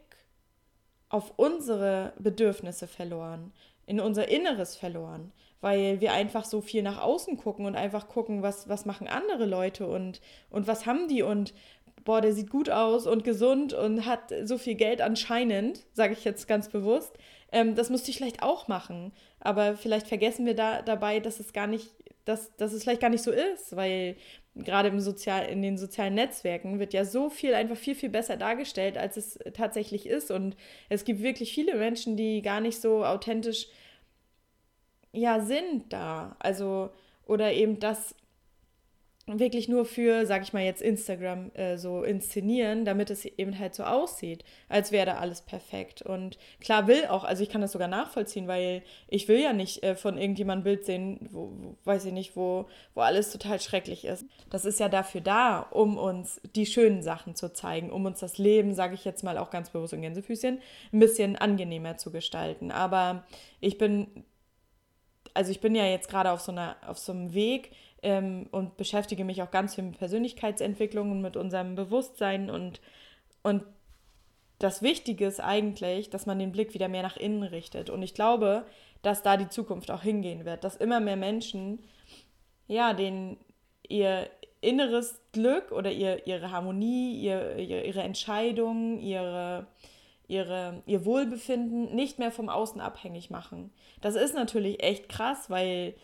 auf 1.09 1.33
unsere 1.37 2.13
Bedürfnisse 2.19 2.87
verloren, 2.87 3.53
in 3.89 4.01
unser 4.01 4.29
Inneres 4.29 4.77
verloren 4.77 5.33
weil 5.61 6.01
wir 6.01 6.13
einfach 6.13 6.45
so 6.45 6.61
viel 6.61 6.83
nach 6.83 7.01
außen 7.01 7.37
gucken 7.37 7.67
und 7.67 7.75
einfach 7.75 8.09
gucken, 8.09 8.43
was, 8.43 8.69
was 8.69 8.87
machen 8.87 9.09
andere 9.09 9.45
Leute 9.45 9.87
und, 9.87 10.21
und 10.51 10.67
was 10.67 10.87
haben 10.87 11.09
die 11.09 11.23
und 11.23 11.53
boah, 12.05 12.21
der 12.21 12.33
sieht 12.33 12.51
gut 12.51 12.71
aus 12.71 13.07
und 13.07 13.25
gesund 13.25 13.73
und 13.73 14.07
hat 14.07 14.33
so 14.45 14.57
viel 14.57 14.77
Geld 14.77 15.01
anscheinend, 15.01 15.85
sage 15.93 16.13
ich 16.13 16.25
jetzt 16.25 16.47
ganz 16.49 16.69
bewusst. 16.69 17.19
Ähm, 17.53 17.75
das 17.75 17.91
müsste 17.91 18.11
ich 18.11 18.17
vielleicht 18.17 18.43
auch 18.43 18.69
machen. 18.69 19.13
Aber 19.41 19.77
vielleicht 19.77 20.07
vergessen 20.07 20.47
wir 20.47 20.55
da 20.55 20.83
dabei, 20.83 21.21
dass 21.21 21.41
es 21.41 21.53
gar 21.53 21.67
nicht, 21.67 21.91
dass, 22.25 22.55
dass 22.57 22.73
es 22.73 22.83
vielleicht 22.83 23.01
gar 23.01 23.11
nicht 23.11 23.23
so 23.23 23.33
ist, 23.33 23.75
weil 23.75 24.17
gerade 24.65 24.89
im 24.89 25.01
Sozial, 25.01 25.47
in 25.47 25.63
den 25.63 25.79
sozialen 25.79 26.15
Netzwerken 26.15 26.79
wird 26.79 26.93
ja 26.93 27.05
so 27.05 27.31
viel 27.31 27.55
einfach 27.55 27.77
viel, 27.77 27.95
viel 27.95 28.09
besser 28.09 28.37
dargestellt, 28.37 28.99
als 28.99 29.17
es 29.17 29.39
tatsächlich 29.55 30.07
ist. 30.07 30.31
Und 30.31 30.57
es 30.89 31.05
gibt 31.05 31.23
wirklich 31.23 31.53
viele 31.53 31.77
Menschen, 31.77 32.17
die 32.17 32.43
gar 32.43 32.61
nicht 32.61 32.81
so 32.81 33.05
authentisch 33.05 33.69
ja 35.13 35.41
sind 35.41 35.93
da. 35.93 36.37
Also, 36.39 36.91
oder 37.27 37.53
eben 37.53 37.79
das 37.79 38.15
wirklich 39.29 39.69
nur 39.69 39.85
für, 39.85 40.27
sag 40.27 40.43
ich 40.43 40.53
mal 40.53 40.63
jetzt, 40.63 40.81
Instagram 40.81 41.51
äh, 41.55 41.77
so 41.77 42.03
inszenieren, 42.03 42.85
damit 42.85 43.11
es 43.11 43.25
eben 43.25 43.59
halt 43.59 43.75
so 43.75 43.85
aussieht, 43.85 44.45
als 44.69 44.93
wäre 44.93 45.07
da 45.07 45.15
alles 45.19 45.43
perfekt. 45.43 46.03
Und 46.03 46.39
klar 46.61 46.87
will 46.87 47.07
auch, 47.07 47.25
also 47.25 47.43
ich 47.43 47.51
kann 47.51 47.61
das 47.61 47.73
sogar 47.73 47.89
nachvollziehen, 47.89 48.49
weil 48.49 48.83
ich 49.09 49.29
will 49.29 49.41
ja 49.41 49.53
nicht 49.53 49.83
äh, 49.83 49.95
von 49.95 50.17
irgendjemandem 50.17 50.61
ein 50.61 50.65
Bild 50.65 50.85
sehen, 50.87 51.29
wo, 51.31 51.53
wo, 51.55 51.77
weiß 51.85 52.07
ich 52.07 52.13
nicht, 52.13 52.37
wo, 52.37 52.67
wo 52.95 53.03
alles 53.03 53.31
total 53.31 53.61
schrecklich 53.61 54.05
ist. 54.05 54.25
Das 54.51 54.65
ist 54.65 54.81
ja 54.81 54.89
dafür 54.89 55.21
da, 55.21 55.61
um 55.61 55.99
uns 55.99 56.41
die 56.57 56.67
schönen 56.67 57.03
Sachen 57.03 57.35
zu 57.35 57.53
zeigen, 57.53 57.91
um 57.91 58.07
uns 58.07 58.21
das 58.21 58.39
Leben, 58.39 58.75
sage 58.75 58.95
ich 58.95 59.05
jetzt 59.05 59.25
mal 59.25 59.37
auch 59.37 59.51
ganz 59.51 59.71
bewusst 59.71 59.93
in 59.93 60.03
Gänsefüßchen, 60.03 60.61
ein 60.93 60.99
bisschen 60.99 61.37
angenehmer 61.37 61.99
zu 61.99 62.11
gestalten. 62.11 62.71
Aber 62.71 63.25
ich 63.61 63.79
bin 63.79 64.25
also 65.35 65.53
ich 65.53 65.61
bin 65.61 65.77
ja 65.77 65.85
jetzt 65.85 66.09
gerade 66.09 66.33
auf 66.33 66.41
so 66.41 66.51
einer, 66.51 66.77
auf 66.85 66.99
so 66.99 67.13
einem 67.13 67.33
Weg 67.33 67.71
ähm, 68.03 68.47
und 68.51 68.77
beschäftige 68.77 69.25
mich 69.25 69.43
auch 69.43 69.51
ganz 69.51 69.75
viel 69.75 69.85
mit 69.85 69.99
Persönlichkeitsentwicklung 69.99 71.11
und 71.11 71.21
mit 71.21 71.37
unserem 71.37 71.75
Bewusstsein 71.75 72.51
und, 72.51 72.81
und 73.43 73.63
das 74.59 74.83
Wichtige 74.83 75.27
ist 75.27 75.41
eigentlich, 75.41 76.11
dass 76.11 76.27
man 76.27 76.39
den 76.39 76.53
Blick 76.53 76.75
wieder 76.75 76.89
mehr 76.89 77.03
nach 77.03 77.17
innen 77.17 77.45
richtet. 77.45 77.91
Und 77.91 78.03
ich 78.03 78.13
glaube, 78.13 78.67
dass 79.03 79.23
da 79.23 79.37
die 79.37 79.49
Zukunft 79.49 79.91
auch 79.93 80.03
hingehen 80.03 80.45
wird, 80.45 80.65
dass 80.65 80.75
immer 80.75 80.99
mehr 80.99 81.17
Menschen 81.17 81.79
ja 82.67 82.93
den 82.93 83.37
ihr 83.89 84.29
inneres 84.61 85.21
Glück 85.31 85.71
oder 85.71 85.93
ihr, 85.93 86.27
ihre 86.27 86.51
Harmonie, 86.51 87.21
ihr, 87.21 87.57
ihre 87.57 88.03
Entscheidungen, 88.03 88.99
ihre 88.99 89.69
ihre, 90.29 90.83
ihr 90.87 91.05
Wohlbefinden 91.07 91.95
nicht 91.95 92.19
mehr 92.19 92.31
vom 92.31 92.51
Außen 92.51 92.81
abhängig 92.81 93.31
machen. 93.31 93.73
Das 94.03 94.15
ist 94.15 94.35
natürlich 94.35 94.83
echt 94.83 95.09
krass, 95.09 95.49
weil, 95.49 95.95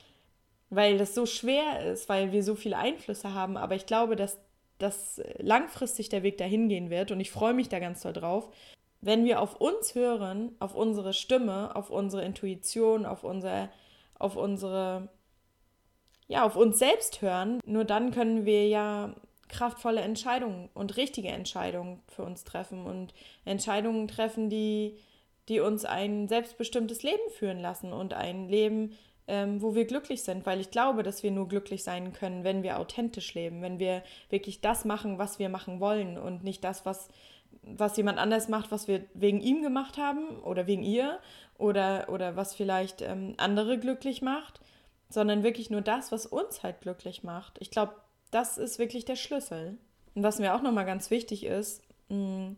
weil 0.74 0.98
das 0.98 1.14
so 1.14 1.26
schwer 1.26 1.84
ist, 1.92 2.08
weil 2.08 2.32
wir 2.32 2.42
so 2.42 2.54
viele 2.54 2.76
Einflüsse 2.76 3.34
haben. 3.34 3.56
Aber 3.56 3.74
ich 3.74 3.86
glaube, 3.86 4.16
dass, 4.16 4.38
dass 4.78 5.20
langfristig 5.38 6.08
der 6.08 6.22
Weg 6.22 6.38
dahin 6.38 6.68
gehen 6.68 6.90
wird 6.90 7.10
und 7.10 7.20
ich 7.20 7.30
freue 7.30 7.54
mich 7.54 7.68
da 7.68 7.78
ganz 7.78 8.02
doll 8.02 8.12
drauf. 8.12 8.50
Wenn 9.00 9.24
wir 9.24 9.40
auf 9.40 9.60
uns 9.60 9.94
hören, 9.94 10.56
auf 10.60 10.74
unsere 10.74 11.12
Stimme, 11.12 11.76
auf 11.76 11.90
unsere 11.90 12.24
Intuition, 12.24 13.04
auf 13.04 13.22
unser, 13.22 13.70
auf 14.18 14.36
unsere, 14.36 15.08
ja, 16.26 16.44
auf 16.44 16.56
uns 16.56 16.78
selbst 16.78 17.20
hören, 17.20 17.60
nur 17.66 17.84
dann 17.84 18.12
können 18.12 18.46
wir 18.46 18.66
ja 18.66 19.14
kraftvolle 19.48 20.00
Entscheidungen 20.00 20.70
und 20.74 20.96
richtige 20.96 21.28
Entscheidungen 21.28 22.00
für 22.08 22.22
uns 22.22 22.44
treffen 22.44 22.86
und 22.86 23.12
Entscheidungen 23.44 24.08
treffen, 24.08 24.48
die, 24.48 24.96
die 25.48 25.60
uns 25.60 25.84
ein 25.84 26.28
selbstbestimmtes 26.28 27.02
Leben 27.02 27.30
führen 27.30 27.60
lassen 27.60 27.92
und 27.92 28.14
ein 28.14 28.48
Leben, 28.48 28.96
ähm, 29.26 29.62
wo 29.62 29.74
wir 29.74 29.86
glücklich 29.86 30.22
sind, 30.22 30.44
weil 30.46 30.60
ich 30.60 30.70
glaube, 30.70 31.02
dass 31.02 31.22
wir 31.22 31.30
nur 31.30 31.48
glücklich 31.48 31.82
sein 31.82 32.12
können, 32.12 32.44
wenn 32.44 32.62
wir 32.62 32.78
authentisch 32.78 33.34
leben, 33.34 33.62
wenn 33.62 33.78
wir 33.78 34.02
wirklich 34.28 34.60
das 34.60 34.84
machen, 34.84 35.18
was 35.18 35.38
wir 35.38 35.48
machen 35.48 35.80
wollen 35.80 36.18
und 36.18 36.44
nicht 36.44 36.62
das, 36.62 36.84
was, 36.84 37.08
was 37.62 37.96
jemand 37.96 38.18
anders 38.18 38.48
macht, 38.48 38.70
was 38.70 38.86
wir 38.86 39.04
wegen 39.14 39.40
ihm 39.40 39.62
gemacht 39.62 39.96
haben 39.96 40.40
oder 40.40 40.66
wegen 40.66 40.82
ihr 40.82 41.18
oder, 41.56 42.08
oder 42.10 42.36
was 42.36 42.54
vielleicht 42.54 43.00
ähm, 43.00 43.34
andere 43.38 43.78
glücklich 43.78 44.20
macht, 44.20 44.60
sondern 45.08 45.42
wirklich 45.42 45.70
nur 45.70 45.80
das, 45.80 46.12
was 46.12 46.26
uns 46.26 46.62
halt 46.62 46.82
glücklich 46.82 47.22
macht. 47.22 47.56
Ich 47.60 47.70
glaube, 47.70 47.94
das 48.30 48.58
ist 48.58 48.78
wirklich 48.78 49.04
der 49.04 49.16
Schlüssel. 49.16 49.78
Und 50.14 50.22
was 50.22 50.38
mir 50.38 50.54
auch 50.54 50.62
nochmal 50.62 50.86
ganz 50.86 51.10
wichtig 51.10 51.44
ist, 51.44 51.82
mh, 52.08 52.16
mm, 52.16 52.56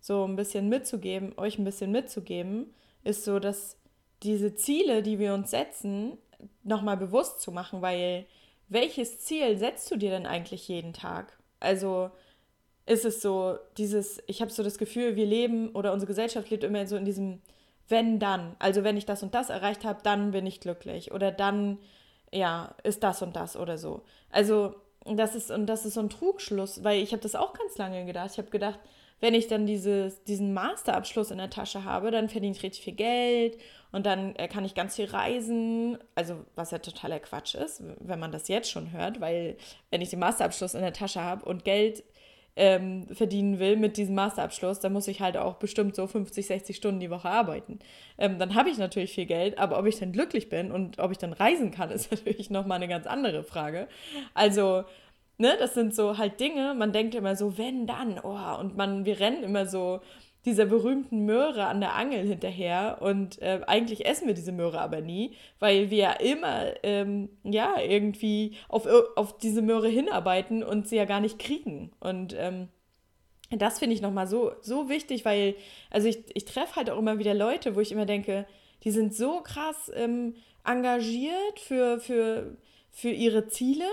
so 0.00 0.24
ein 0.24 0.34
bisschen 0.34 0.68
mitzugeben, 0.68 1.32
euch 1.36 1.58
ein 1.58 1.64
bisschen 1.64 1.92
mitzugeben, 1.92 2.74
ist 3.04 3.24
so, 3.24 3.38
dass 3.38 3.76
diese 4.22 4.54
Ziele, 4.54 5.02
die 5.02 5.18
wir 5.18 5.34
uns 5.34 5.50
setzen, 5.50 6.18
nochmal 6.62 6.96
bewusst 6.96 7.40
zu 7.40 7.52
machen, 7.52 7.82
weil 7.82 8.26
welches 8.68 9.20
Ziel 9.20 9.58
setzt 9.58 9.90
du 9.90 9.96
dir 9.96 10.10
denn 10.10 10.26
eigentlich 10.26 10.68
jeden 10.68 10.92
Tag? 10.92 11.38
Also 11.60 12.10
ist 12.86 13.04
es 13.04 13.20
so, 13.20 13.58
dieses, 13.76 14.22
ich 14.26 14.40
habe 14.40 14.50
so 14.50 14.62
das 14.62 14.78
Gefühl, 14.78 15.16
wir 15.16 15.26
leben 15.26 15.70
oder 15.70 15.92
unsere 15.92 16.08
Gesellschaft 16.08 16.50
lebt 16.50 16.64
immer 16.64 16.86
so 16.86 16.96
in 16.96 17.04
diesem 17.04 17.40
wenn 17.88 18.18
dann. 18.18 18.56
Also 18.58 18.84
wenn 18.84 18.96
ich 18.96 19.06
das 19.06 19.22
und 19.22 19.34
das 19.34 19.50
erreicht 19.50 19.84
habe, 19.84 20.00
dann 20.02 20.32
bin 20.32 20.46
ich 20.46 20.60
glücklich. 20.60 21.12
Oder 21.12 21.30
dann, 21.30 21.78
ja, 22.32 22.74
ist 22.82 23.02
das 23.02 23.22
und 23.22 23.36
das 23.36 23.56
oder 23.56 23.78
so. 23.78 24.02
Also 24.30 24.74
das 25.04 25.34
ist, 25.34 25.50
und 25.50 25.66
das 25.66 25.84
ist 25.84 25.94
so 25.94 26.00
ein 26.00 26.10
Trugschluss, 26.10 26.84
weil 26.84 27.02
ich 27.02 27.12
habe 27.12 27.22
das 27.22 27.34
auch 27.34 27.52
ganz 27.52 27.76
lange 27.78 28.04
gedacht. 28.04 28.30
Ich 28.32 28.38
habe 28.38 28.50
gedacht, 28.50 28.80
wenn 29.22 29.34
ich 29.34 29.46
dann 29.46 29.66
dieses, 29.66 30.24
diesen 30.24 30.52
Masterabschluss 30.52 31.30
in 31.30 31.38
der 31.38 31.48
Tasche 31.48 31.84
habe, 31.84 32.10
dann 32.10 32.28
verdiene 32.28 32.56
ich 32.56 32.62
richtig 32.64 32.82
viel 32.82 32.94
Geld 32.94 33.56
und 33.92 34.04
dann 34.04 34.34
äh, 34.34 34.48
kann 34.48 34.64
ich 34.64 34.74
ganz 34.74 34.96
viel 34.96 35.04
reisen. 35.04 35.96
Also, 36.16 36.44
was 36.56 36.72
ja 36.72 36.78
totaler 36.78 37.20
Quatsch 37.20 37.54
ist, 37.54 37.84
wenn 38.00 38.18
man 38.18 38.32
das 38.32 38.48
jetzt 38.48 38.68
schon 38.68 38.90
hört, 38.90 39.20
weil 39.20 39.56
wenn 39.90 40.00
ich 40.00 40.10
den 40.10 40.18
Masterabschluss 40.18 40.74
in 40.74 40.80
der 40.80 40.92
Tasche 40.92 41.22
habe 41.22 41.44
und 41.44 41.64
Geld 41.64 42.02
ähm, 42.56 43.06
verdienen 43.12 43.60
will 43.60 43.76
mit 43.76 43.96
diesem 43.96 44.16
Masterabschluss, 44.16 44.80
dann 44.80 44.92
muss 44.92 45.06
ich 45.06 45.20
halt 45.20 45.36
auch 45.36 45.54
bestimmt 45.54 45.94
so 45.94 46.08
50, 46.08 46.44
60 46.44 46.76
Stunden 46.76 46.98
die 46.98 47.10
Woche 47.10 47.30
arbeiten. 47.30 47.78
Ähm, 48.18 48.40
dann 48.40 48.56
habe 48.56 48.70
ich 48.70 48.76
natürlich 48.76 49.12
viel 49.12 49.26
Geld, 49.26 49.56
aber 49.56 49.78
ob 49.78 49.86
ich 49.86 50.00
dann 50.00 50.10
glücklich 50.10 50.48
bin 50.48 50.72
und 50.72 50.98
ob 50.98 51.12
ich 51.12 51.18
dann 51.18 51.32
reisen 51.32 51.70
kann, 51.70 51.90
ist 51.92 52.10
natürlich 52.10 52.50
nochmal 52.50 52.76
eine 52.76 52.88
ganz 52.88 53.06
andere 53.06 53.44
Frage. 53.44 53.86
Also, 54.34 54.82
ne, 55.42 55.56
das 55.58 55.74
sind 55.74 55.94
so 55.94 56.16
halt 56.16 56.40
Dinge, 56.40 56.74
man 56.74 56.92
denkt 56.92 57.14
immer 57.14 57.36
so, 57.36 57.58
wenn, 57.58 57.86
dann, 57.86 58.18
oh, 58.22 58.60
und 58.60 58.76
man, 58.76 59.04
wir 59.04 59.20
rennen 59.20 59.42
immer 59.42 59.66
so 59.66 60.00
dieser 60.44 60.66
berühmten 60.66 61.24
Möhre 61.24 61.66
an 61.66 61.80
der 61.80 61.94
Angel 61.94 62.26
hinterher 62.26 62.98
und 63.00 63.42
äh, 63.42 63.60
eigentlich 63.66 64.06
essen 64.06 64.26
wir 64.26 64.34
diese 64.34 64.52
Möhre 64.52 64.80
aber 64.80 65.00
nie, 65.00 65.34
weil 65.58 65.90
wir 65.90 65.98
ja 65.98 66.12
immer, 66.12 66.72
ähm, 66.84 67.28
ja, 67.42 67.74
irgendwie 67.80 68.56
auf, 68.68 68.86
auf 69.16 69.36
diese 69.38 69.62
Möhre 69.62 69.88
hinarbeiten 69.88 70.62
und 70.62 70.88
sie 70.88 70.96
ja 70.96 71.04
gar 71.04 71.20
nicht 71.20 71.38
kriegen. 71.38 71.92
Und, 72.00 72.34
ähm, 72.38 72.68
das 73.50 73.80
finde 73.80 73.94
ich 73.94 74.00
nochmal 74.00 74.26
so, 74.26 74.52
so 74.62 74.88
wichtig, 74.88 75.26
weil, 75.26 75.54
also 75.90 76.08
ich, 76.08 76.24
ich 76.34 76.46
treffe 76.46 76.76
halt 76.76 76.88
auch 76.88 76.98
immer 76.98 77.18
wieder 77.18 77.34
Leute, 77.34 77.76
wo 77.76 77.80
ich 77.80 77.92
immer 77.92 78.06
denke, 78.06 78.46
die 78.82 78.90
sind 78.90 79.14
so 79.14 79.42
krass 79.42 79.92
ähm, 79.94 80.34
engagiert 80.64 81.60
für, 81.60 82.00
für, 82.00 82.56
für 82.90 83.10
ihre 83.10 83.48
Ziele 83.48 83.84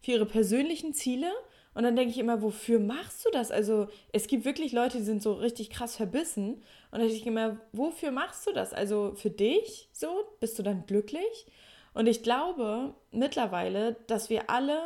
für 0.00 0.12
ihre 0.12 0.26
persönlichen 0.26 0.92
Ziele. 0.94 1.30
Und 1.74 1.84
dann 1.84 1.96
denke 1.96 2.10
ich 2.10 2.18
immer, 2.18 2.42
wofür 2.42 2.80
machst 2.80 3.24
du 3.24 3.30
das? 3.30 3.50
Also 3.50 3.88
es 4.12 4.26
gibt 4.26 4.44
wirklich 4.44 4.72
Leute, 4.72 4.98
die 4.98 5.04
sind 5.04 5.22
so 5.22 5.34
richtig 5.34 5.70
krass 5.70 5.96
verbissen. 5.96 6.54
Und 6.54 6.62
dann 6.92 7.00
denke 7.02 7.14
ich 7.14 7.26
immer, 7.26 7.58
wofür 7.72 8.10
machst 8.10 8.46
du 8.46 8.52
das? 8.52 8.72
Also 8.72 9.12
für 9.14 9.30
dich 9.30 9.88
so? 9.92 10.08
Bist 10.40 10.58
du 10.58 10.62
dann 10.62 10.86
glücklich? 10.86 11.46
Und 11.94 12.06
ich 12.06 12.22
glaube 12.22 12.94
mittlerweile, 13.12 13.96
dass 14.06 14.30
wir 14.30 14.50
alle 14.50 14.80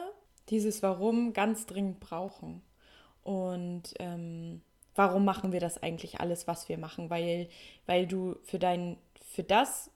dieses 0.49 0.83
Warum 0.83 1.33
ganz 1.33 1.67
dringend 1.67 2.01
brauchen. 2.01 2.63
Und 3.23 3.95
ähm, 3.99 4.61
warum 4.95 5.25
machen 5.25 5.53
wir 5.53 5.61
das 5.61 5.83
eigentlich 5.83 6.21
alles, 6.21 6.47
was 6.47 6.69
wir 6.69 6.79
machen? 6.79 7.11
Weil, 7.11 7.49
weil 7.87 8.07
du 8.07 8.37
für 8.43 8.59
dein, 8.59 8.97
für 9.21 9.43
das, 9.43 9.91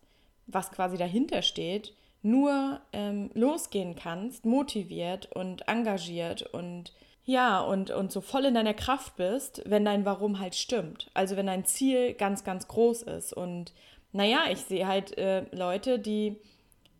was 0.46 0.70
quasi 0.70 0.96
dahinter 0.96 1.42
steht, 1.42 1.94
nur 2.26 2.80
ähm, 2.92 3.30
losgehen 3.34 3.94
kannst, 3.94 4.44
motiviert 4.44 5.30
und 5.32 5.68
engagiert 5.68 6.42
und 6.42 6.92
ja, 7.24 7.60
und, 7.60 7.90
und 7.90 8.12
so 8.12 8.20
voll 8.20 8.44
in 8.44 8.54
deiner 8.54 8.74
Kraft 8.74 9.16
bist, 9.16 9.62
wenn 9.64 9.84
dein 9.84 10.04
Warum 10.04 10.38
halt 10.38 10.54
stimmt. 10.54 11.10
Also 11.12 11.36
wenn 11.36 11.46
dein 11.46 11.64
Ziel 11.64 12.14
ganz, 12.14 12.44
ganz 12.44 12.68
groß 12.68 13.02
ist. 13.02 13.32
Und 13.32 13.72
naja, 14.12 14.44
ich 14.50 14.60
sehe 14.60 14.86
halt 14.86 15.18
äh, 15.18 15.44
Leute, 15.50 15.98
die, 15.98 16.36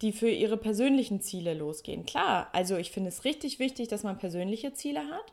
die 0.02 0.10
für 0.10 0.28
ihre 0.28 0.56
persönlichen 0.56 1.20
Ziele 1.20 1.54
losgehen. 1.54 2.06
Klar, 2.06 2.48
also 2.52 2.76
ich 2.76 2.90
finde 2.90 3.08
es 3.08 3.24
richtig 3.24 3.60
wichtig, 3.60 3.86
dass 3.86 4.02
man 4.02 4.18
persönliche 4.18 4.72
Ziele 4.72 5.00
hat, 5.00 5.32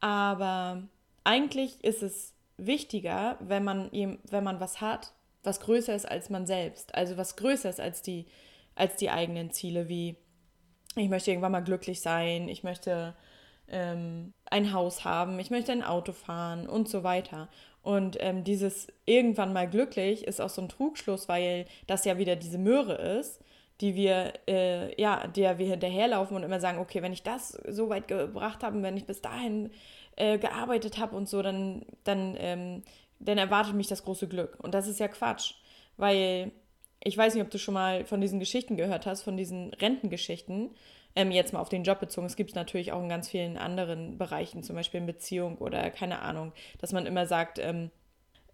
aber 0.00 0.82
eigentlich 1.24 1.84
ist 1.84 2.02
es 2.02 2.32
wichtiger, 2.56 3.36
wenn 3.40 3.64
man, 3.64 3.90
wenn 3.92 4.44
man 4.44 4.60
was 4.60 4.80
hat, 4.80 5.12
was 5.42 5.60
größer 5.60 5.94
ist 5.94 6.08
als 6.08 6.30
man 6.30 6.46
selbst. 6.46 6.94
Also 6.94 7.16
was 7.16 7.36
größer 7.36 7.68
ist 7.68 7.80
als 7.80 8.00
die 8.00 8.26
als 8.74 8.96
die 8.96 9.10
eigenen 9.10 9.50
Ziele, 9.50 9.88
wie 9.88 10.16
ich 10.96 11.08
möchte 11.08 11.30
irgendwann 11.30 11.52
mal 11.52 11.60
glücklich 11.60 12.00
sein, 12.00 12.48
ich 12.48 12.64
möchte 12.64 13.14
ähm, 13.68 14.34
ein 14.46 14.72
Haus 14.72 15.04
haben, 15.04 15.38
ich 15.38 15.50
möchte 15.50 15.72
ein 15.72 15.82
Auto 15.82 16.12
fahren 16.12 16.68
und 16.68 16.88
so 16.88 17.02
weiter. 17.02 17.48
Und 17.82 18.16
ähm, 18.20 18.44
dieses 18.44 18.88
irgendwann 19.06 19.52
mal 19.52 19.68
glücklich 19.68 20.24
ist 20.26 20.40
auch 20.40 20.50
so 20.50 20.62
ein 20.62 20.68
Trugschluss, 20.68 21.28
weil 21.28 21.66
das 21.86 22.04
ja 22.04 22.18
wieder 22.18 22.36
diese 22.36 22.58
Möhre 22.58 22.94
ist, 22.94 23.40
die 23.80 23.94
wir, 23.94 24.34
äh, 24.46 25.00
ja, 25.00 25.26
der 25.26 25.58
wir 25.58 25.66
hinterherlaufen 25.66 26.36
und 26.36 26.44
immer 26.44 26.60
sagen, 26.60 26.78
okay, 26.78 27.02
wenn 27.02 27.12
ich 27.12 27.22
das 27.22 27.50
so 27.68 27.88
weit 27.88 28.06
gebracht 28.06 28.62
habe, 28.62 28.80
wenn 28.82 28.96
ich 28.96 29.06
bis 29.06 29.22
dahin 29.22 29.70
äh, 30.16 30.38
gearbeitet 30.38 30.98
habe 30.98 31.16
und 31.16 31.28
so, 31.28 31.42
dann, 31.42 31.84
dann, 32.04 32.36
ähm, 32.38 32.82
dann 33.18 33.38
erwartet 33.38 33.74
mich 33.74 33.88
das 33.88 34.04
große 34.04 34.28
Glück. 34.28 34.58
Und 34.62 34.74
das 34.74 34.86
ist 34.86 35.00
ja 35.00 35.08
Quatsch, 35.08 35.54
weil 35.96 36.52
ich 37.04 37.16
weiß 37.16 37.34
nicht, 37.34 37.42
ob 37.42 37.50
du 37.50 37.58
schon 37.58 37.74
mal 37.74 38.04
von 38.04 38.20
diesen 38.20 38.38
Geschichten 38.38 38.76
gehört 38.76 39.06
hast, 39.06 39.22
von 39.22 39.36
diesen 39.36 39.74
Rentengeschichten. 39.74 40.70
Ähm, 41.14 41.30
jetzt 41.30 41.52
mal 41.52 41.60
auf 41.60 41.68
den 41.68 41.84
Job 41.84 42.00
bezogen. 42.00 42.26
Es 42.26 42.36
gibt 42.36 42.50
es 42.50 42.56
natürlich 42.56 42.92
auch 42.92 43.02
in 43.02 43.08
ganz 43.08 43.28
vielen 43.28 43.58
anderen 43.58 44.16
Bereichen, 44.16 44.62
zum 44.62 44.76
Beispiel 44.76 45.00
in 45.00 45.06
Beziehung 45.06 45.58
oder 45.58 45.90
keine 45.90 46.20
Ahnung, 46.22 46.52
dass 46.80 46.92
man 46.92 47.04
immer 47.04 47.26
sagt, 47.26 47.58
ähm, 47.58 47.90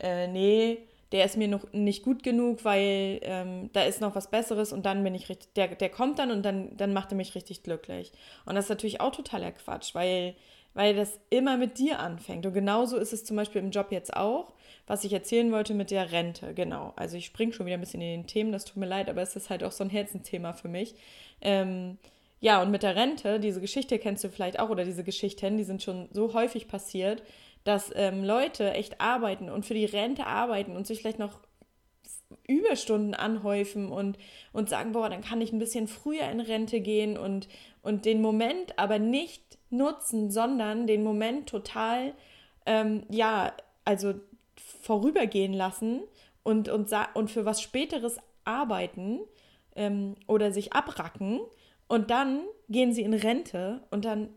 äh, 0.01 0.27
nee, 0.27 0.79
der 1.13 1.25
ist 1.25 1.37
mir 1.37 1.49
noch 1.49 1.73
nicht 1.73 2.03
gut 2.03 2.23
genug, 2.23 2.65
weil 2.65 3.21
ähm, 3.23 3.71
da 3.73 3.83
ist 3.83 4.01
noch 4.01 4.15
was 4.15 4.31
Besseres 4.31 4.73
und 4.73 4.85
dann 4.85 5.03
bin 5.05 5.15
ich 5.15 5.29
richtig, 5.29 5.53
der, 5.55 5.69
der 5.69 5.89
kommt 5.89 6.19
dann 6.19 6.31
und 6.31 6.43
dann, 6.43 6.77
dann 6.77 6.93
macht 6.93 7.13
er 7.13 7.17
mich 7.17 7.35
richtig 7.35 7.63
glücklich. 7.63 8.13
Und 8.45 8.57
das 8.57 8.67
ist 8.67 8.71
natürlich 8.71 9.01
auch 9.01 9.13
totaler 9.13 9.53
Quatsch, 9.53 9.95
weil, 9.95 10.35
weil 10.79 10.95
das 10.95 11.19
immer 11.29 11.57
mit 11.57 11.79
dir 11.79 11.99
anfängt. 11.99 12.47
Und 12.47 12.55
genauso 12.55 12.97
ist 12.97 13.13
es 13.13 13.25
zum 13.25 13.37
Beispiel 13.37 13.61
im 13.61 13.71
Job 13.71 13.91
jetzt 13.91 14.17
auch 14.17 14.53
was 14.89 15.05
ich 15.05 15.13
erzählen 15.13 15.53
wollte 15.53 15.75
mit 15.75 15.91
der 15.91 16.11
Rente, 16.13 16.55
genau. 16.55 16.95
Also 16.97 17.17
ich 17.17 17.27
springe 17.27 17.53
schon 17.53 17.67
wieder 17.67 17.77
ein 17.77 17.81
bisschen 17.81 18.01
in 18.01 18.23
den 18.23 18.27
Themen, 18.27 18.53
das 18.53 18.65
tut 18.65 18.79
mir 18.79 18.87
leid, 18.87 19.09
aber 19.09 19.23
es 19.23 19.37
ist 19.37 19.51
halt 19.51 19.63
auch 19.63 19.71
so 19.71 19.85
ein 19.85 19.91
Herzensthema 19.91 20.55
für 20.55 20.69
mich. 20.69 20.95
Ähm, 21.43 21.99
ja, 22.41 22.63
und 22.63 22.71
mit 22.71 22.83
der 22.83 22.97
Rente, 22.97 23.39
diese 23.39 23.61
Geschichte 23.61 23.99
kennst 23.99 24.25
du 24.25 24.31
vielleicht 24.31 24.59
auch, 24.59 24.71
oder 24.71 24.85
diese 24.85 25.05
Geschichten, 25.05 25.59
die 25.59 25.65
sind 25.65 25.83
schon 25.83 26.09
so 26.11 26.33
häufig 26.33 26.69
passiert, 26.69 27.23
dass 27.65 27.93
ähm, 27.95 28.25
Leute 28.25 28.73
echt 28.73 29.01
arbeiten 29.01 29.51
und 29.51 29.67
für 29.67 29.75
die 29.75 29.85
Rente 29.85 30.27
arbeiten 30.27 30.75
und 30.75 30.87
sich 30.87 31.01
vielleicht 31.01 31.19
noch 31.19 31.41
Überstunden 32.47 33.15
anhäufen 33.15 33.91
und, 33.91 34.19
und 34.53 34.69
sagen, 34.69 34.93
boah, 34.93 35.09
dann 35.09 35.23
kann 35.23 35.41
ich 35.41 35.53
ein 35.53 35.59
bisschen 35.59 35.89
früher 35.89 36.29
in 36.31 36.41
Rente 36.41 36.81
gehen 36.81 37.17
und, 37.17 37.49
und 37.83 38.05
den 38.05 38.21
Moment 38.21 38.79
aber 38.79 38.99
nicht 38.99 39.59
nutzen, 39.71 40.31
sondern 40.31 40.87
den 40.87 41.03
Moment 41.03 41.49
total, 41.49 42.15
ähm, 42.67 43.05
ja, 43.11 43.53
also 43.85 44.15
vorübergehen 44.57 45.55
lassen 45.55 46.03
und, 46.43 46.69
und, 46.69 46.91
und 47.15 47.31
für 47.31 47.45
was 47.45 47.63
Späteres 47.63 48.19
arbeiten 48.45 49.21
ähm, 49.77 50.15
oder 50.27 50.53
sich 50.53 50.73
abracken 50.73 51.41
und 51.89 52.11
dann 52.11 52.45
gehen 52.69 52.93
sie 52.93 53.03
in 53.03 53.15
Rente 53.15 53.83
und 53.91 54.05
dann 54.05 54.29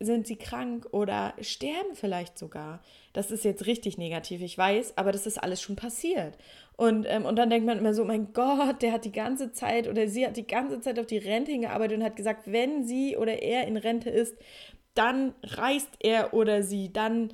sind 0.00 0.26
sie 0.26 0.36
krank 0.36 0.86
oder 0.92 1.34
sterben 1.40 1.94
vielleicht 1.94 2.38
sogar. 2.38 2.82
Das 3.12 3.30
ist 3.30 3.44
jetzt 3.44 3.66
richtig 3.66 3.96
negativ, 3.96 4.42
ich 4.42 4.58
weiß, 4.58 4.98
aber 4.98 5.12
das 5.12 5.26
ist 5.26 5.42
alles 5.42 5.62
schon 5.62 5.76
passiert. 5.76 6.36
Und, 6.76 7.06
ähm, 7.08 7.24
und 7.24 7.36
dann 7.36 7.50
denkt 7.50 7.66
man 7.66 7.78
immer 7.78 7.94
so, 7.94 8.04
mein 8.04 8.32
Gott, 8.32 8.82
der 8.82 8.92
hat 8.92 9.04
die 9.04 9.12
ganze 9.12 9.52
Zeit 9.52 9.88
oder 9.88 10.08
sie 10.08 10.26
hat 10.26 10.36
die 10.36 10.46
ganze 10.46 10.80
Zeit 10.80 10.98
auf 10.98 11.06
die 11.06 11.18
Rente 11.18 11.52
hingearbeitet 11.52 11.98
und 11.98 12.04
hat 12.04 12.16
gesagt, 12.16 12.50
wenn 12.50 12.84
sie 12.84 13.16
oder 13.16 13.42
er 13.42 13.66
in 13.66 13.76
Rente 13.76 14.10
ist, 14.10 14.36
dann 14.94 15.34
reist 15.42 15.90
er 16.00 16.34
oder 16.34 16.62
sie, 16.62 16.92
dann 16.92 17.32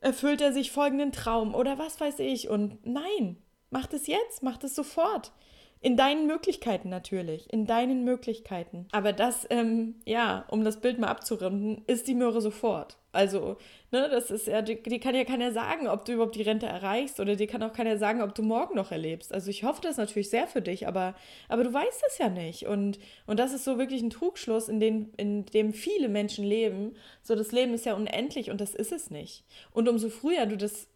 erfüllt 0.00 0.40
er 0.40 0.52
sich 0.52 0.70
folgenden 0.70 1.12
Traum 1.12 1.54
oder 1.54 1.78
was 1.78 2.00
weiß 2.00 2.20
ich. 2.20 2.48
Und 2.48 2.86
nein, 2.86 3.36
mach 3.70 3.92
es 3.92 4.06
jetzt, 4.06 4.42
mach 4.42 4.62
es 4.62 4.74
sofort. 4.74 5.32
In 5.80 5.96
deinen 5.96 6.26
Möglichkeiten 6.26 6.88
natürlich, 6.88 7.52
in 7.52 7.66
deinen 7.66 8.04
Möglichkeiten. 8.04 8.86
Aber 8.92 9.12
das, 9.12 9.46
ähm, 9.50 9.96
ja, 10.04 10.44
um 10.48 10.64
das 10.64 10.80
Bild 10.80 10.98
mal 10.98 11.08
abzurunden, 11.08 11.82
ist 11.86 12.08
die 12.08 12.14
Möhre 12.14 12.40
sofort. 12.40 12.98
Also, 13.12 13.56
ne, 13.90 14.08
das 14.10 14.30
ist 14.30 14.46
ja, 14.46 14.60
die, 14.60 14.82
die, 14.82 15.00
kann 15.00 15.14
ja 15.14 15.24
keiner 15.24 15.50
sagen, 15.50 15.88
ob 15.88 16.04
du 16.04 16.12
überhaupt 16.12 16.36
die 16.36 16.42
Rente 16.42 16.66
erreichst 16.66 17.20
oder 17.20 17.36
dir 17.36 17.46
kann 17.46 17.62
auch 17.62 17.72
keiner 17.72 17.96
sagen, 17.96 18.20
ob 18.20 18.34
du 18.34 18.42
morgen 18.42 18.76
noch 18.76 18.92
erlebst. 18.92 19.32
Also 19.32 19.50
ich 19.50 19.64
hoffe 19.64 19.80
das 19.82 19.96
natürlich 19.96 20.28
sehr 20.28 20.46
für 20.46 20.60
dich, 20.60 20.86
aber, 20.86 21.14
aber 21.48 21.64
du 21.64 21.72
weißt 21.72 22.04
es 22.08 22.18
ja 22.18 22.28
nicht. 22.28 22.66
Und, 22.66 22.98
und 23.26 23.40
das 23.40 23.54
ist 23.54 23.64
so 23.64 23.78
wirklich 23.78 24.02
ein 24.02 24.10
Trugschluss, 24.10 24.68
in, 24.68 24.78
den, 24.78 25.12
in 25.16 25.46
dem 25.46 25.72
viele 25.72 26.08
Menschen 26.08 26.44
leben. 26.44 26.96
So, 27.22 27.34
das 27.34 27.50
Leben 27.50 27.72
ist 27.72 27.86
ja 27.86 27.94
unendlich 27.94 28.50
und 28.50 28.60
das 28.60 28.74
ist 28.74 28.92
es 28.92 29.10
nicht. 29.10 29.44
Und 29.72 29.88
umso 29.88 30.10
früher 30.10 30.44
du 30.44 30.56
das 30.56 30.88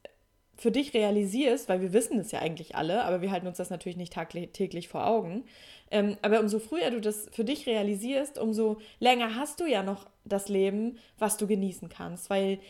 für 0.56 0.70
dich 0.70 0.94
realisierst, 0.94 1.68
weil 1.68 1.80
wir 1.80 1.92
wissen 1.92 2.18
es 2.18 2.30
ja 2.30 2.40
eigentlich 2.40 2.76
alle, 2.76 3.04
aber 3.04 3.22
wir 3.22 3.30
halten 3.30 3.46
uns 3.46 3.56
das 3.56 3.70
natürlich 3.70 3.96
nicht 3.96 4.14
täglich 4.52 4.88
vor 4.88 5.06
Augen. 5.06 5.44
Ähm, 5.90 6.16
aber 6.22 6.40
umso 6.40 6.58
früher 6.58 6.90
du 6.90 7.00
das 7.00 7.28
für 7.32 7.44
dich 7.44 7.66
realisierst, 7.66 8.38
umso 8.38 8.78
länger 9.00 9.36
hast 9.36 9.60
du 9.60 9.66
ja 9.66 9.82
noch 9.82 10.06
das 10.24 10.48
Leben, 10.48 10.98
was 11.18 11.36
du 11.36 11.46
genießen 11.46 11.88
kannst. 11.88 12.30
Weil, 12.30 12.60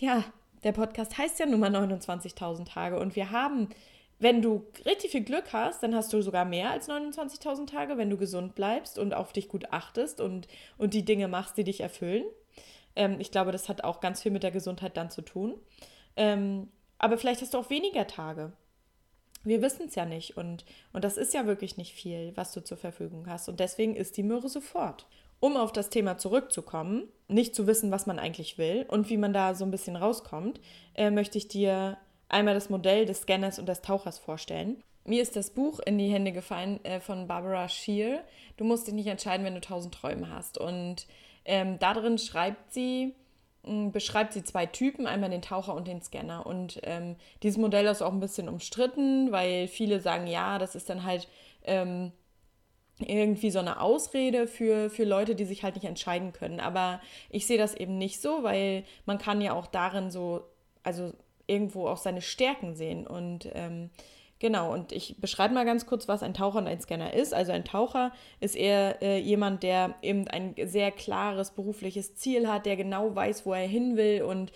ja, 0.00 0.24
der 0.64 0.72
Podcast 0.72 1.18
heißt 1.18 1.38
ja 1.40 1.46
nun 1.46 1.60
mal 1.60 1.74
29.000 1.74 2.64
Tage 2.64 2.98
und 2.98 3.16
wir 3.16 3.30
haben, 3.30 3.68
wenn 4.18 4.40
du 4.40 4.64
richtig 4.86 5.10
viel 5.10 5.24
Glück 5.24 5.52
hast, 5.52 5.82
dann 5.82 5.94
hast 5.94 6.12
du 6.12 6.22
sogar 6.22 6.44
mehr 6.44 6.70
als 6.70 6.88
29.000 6.88 7.66
Tage, 7.66 7.98
wenn 7.98 8.10
du 8.10 8.16
gesund 8.16 8.54
bleibst 8.54 8.98
und 8.98 9.14
auf 9.14 9.32
dich 9.32 9.48
gut 9.48 9.72
achtest 9.72 10.20
und, 10.20 10.46
und 10.78 10.94
die 10.94 11.04
Dinge 11.04 11.28
machst, 11.28 11.56
die 11.56 11.64
dich 11.64 11.80
erfüllen. 11.80 12.24
Ähm, 12.94 13.16
ich 13.18 13.30
glaube, 13.30 13.52
das 13.52 13.68
hat 13.68 13.84
auch 13.84 14.00
ganz 14.00 14.22
viel 14.22 14.32
mit 14.32 14.42
der 14.42 14.52
Gesundheit 14.52 14.96
dann 14.96 15.10
zu 15.10 15.22
tun. 15.22 15.54
Ähm, 16.16 16.68
aber 17.02 17.18
vielleicht 17.18 17.42
hast 17.42 17.52
du 17.52 17.58
auch 17.58 17.68
weniger 17.68 18.06
Tage. 18.06 18.52
Wir 19.44 19.60
wissen 19.60 19.86
es 19.88 19.96
ja 19.96 20.06
nicht 20.06 20.36
und, 20.36 20.64
und 20.92 21.02
das 21.02 21.16
ist 21.16 21.34
ja 21.34 21.46
wirklich 21.46 21.76
nicht 21.76 21.92
viel, 21.92 22.32
was 22.36 22.52
du 22.52 22.62
zur 22.62 22.76
Verfügung 22.76 23.26
hast. 23.28 23.48
Und 23.48 23.58
deswegen 23.58 23.96
ist 23.96 24.16
die 24.16 24.22
Möhre 24.22 24.48
sofort. 24.48 25.06
Um 25.40 25.56
auf 25.56 25.72
das 25.72 25.90
Thema 25.90 26.16
zurückzukommen, 26.16 27.08
nicht 27.26 27.56
zu 27.56 27.66
wissen, 27.66 27.90
was 27.90 28.06
man 28.06 28.20
eigentlich 28.20 28.56
will 28.56 28.86
und 28.88 29.10
wie 29.10 29.16
man 29.16 29.32
da 29.32 29.54
so 29.54 29.64
ein 29.64 29.72
bisschen 29.72 29.96
rauskommt, 29.96 30.60
äh, 30.94 31.10
möchte 31.10 31.38
ich 31.38 31.48
dir 31.48 31.98
einmal 32.28 32.54
das 32.54 32.70
Modell 32.70 33.04
des 33.04 33.22
Scanners 33.22 33.58
und 33.58 33.68
des 33.68 33.82
Tauchers 33.82 34.20
vorstellen. 34.20 34.84
Mir 35.04 35.20
ist 35.20 35.34
das 35.34 35.50
Buch 35.50 35.80
in 35.80 35.98
die 35.98 36.12
Hände 36.12 36.30
gefallen 36.30 36.82
äh, 36.84 37.00
von 37.00 37.26
Barbara 37.26 37.68
Shear. 37.68 38.22
Du 38.56 38.62
musst 38.64 38.86
dich 38.86 38.94
nicht 38.94 39.08
entscheiden, 39.08 39.44
wenn 39.44 39.56
du 39.56 39.60
tausend 39.60 39.92
Träume 39.92 40.30
hast. 40.30 40.56
Und 40.56 41.08
ähm, 41.44 41.80
darin 41.80 42.18
schreibt 42.18 42.72
sie, 42.72 43.16
beschreibt 43.64 44.32
sie 44.32 44.42
zwei 44.42 44.66
Typen, 44.66 45.06
einmal 45.06 45.30
den 45.30 45.42
Taucher 45.42 45.74
und 45.74 45.86
den 45.86 46.02
Scanner. 46.02 46.46
Und 46.46 46.80
ähm, 46.82 47.16
dieses 47.42 47.58
Modell 47.58 47.86
ist 47.86 48.02
auch 48.02 48.12
ein 48.12 48.20
bisschen 48.20 48.48
umstritten, 48.48 49.30
weil 49.30 49.68
viele 49.68 50.00
sagen, 50.00 50.26
ja, 50.26 50.58
das 50.58 50.74
ist 50.74 50.90
dann 50.90 51.04
halt 51.04 51.28
ähm, 51.64 52.12
irgendwie 52.98 53.50
so 53.50 53.60
eine 53.60 53.80
Ausrede 53.80 54.46
für, 54.46 54.90
für 54.90 55.04
Leute, 55.04 55.34
die 55.34 55.44
sich 55.44 55.62
halt 55.62 55.76
nicht 55.76 55.84
entscheiden 55.84 56.32
können. 56.32 56.58
Aber 56.58 57.00
ich 57.30 57.46
sehe 57.46 57.58
das 57.58 57.74
eben 57.74 57.98
nicht 57.98 58.20
so, 58.20 58.42
weil 58.42 58.84
man 59.06 59.18
kann 59.18 59.40
ja 59.40 59.52
auch 59.52 59.66
darin 59.66 60.10
so, 60.10 60.42
also 60.82 61.12
irgendwo 61.46 61.86
auch 61.86 61.98
seine 61.98 62.20
Stärken 62.20 62.74
sehen. 62.74 63.06
Und 63.06 63.48
ähm, 63.54 63.90
Genau, 64.42 64.72
und 64.72 64.90
ich 64.90 65.18
beschreibe 65.20 65.54
mal 65.54 65.64
ganz 65.64 65.86
kurz, 65.86 66.08
was 66.08 66.24
ein 66.24 66.34
Taucher 66.34 66.58
und 66.58 66.66
ein 66.66 66.80
Scanner 66.80 67.14
ist. 67.14 67.32
Also 67.32 67.52
ein 67.52 67.64
Taucher 67.64 68.10
ist 68.40 68.56
eher 68.56 69.00
äh, 69.00 69.20
jemand, 69.20 69.62
der 69.62 69.94
eben 70.02 70.26
ein 70.26 70.56
sehr 70.64 70.90
klares 70.90 71.52
berufliches 71.52 72.16
Ziel 72.16 72.48
hat, 72.48 72.66
der 72.66 72.74
genau 72.74 73.14
weiß, 73.14 73.46
wo 73.46 73.52
er 73.52 73.68
hin 73.68 73.96
will 73.96 74.22
und 74.22 74.50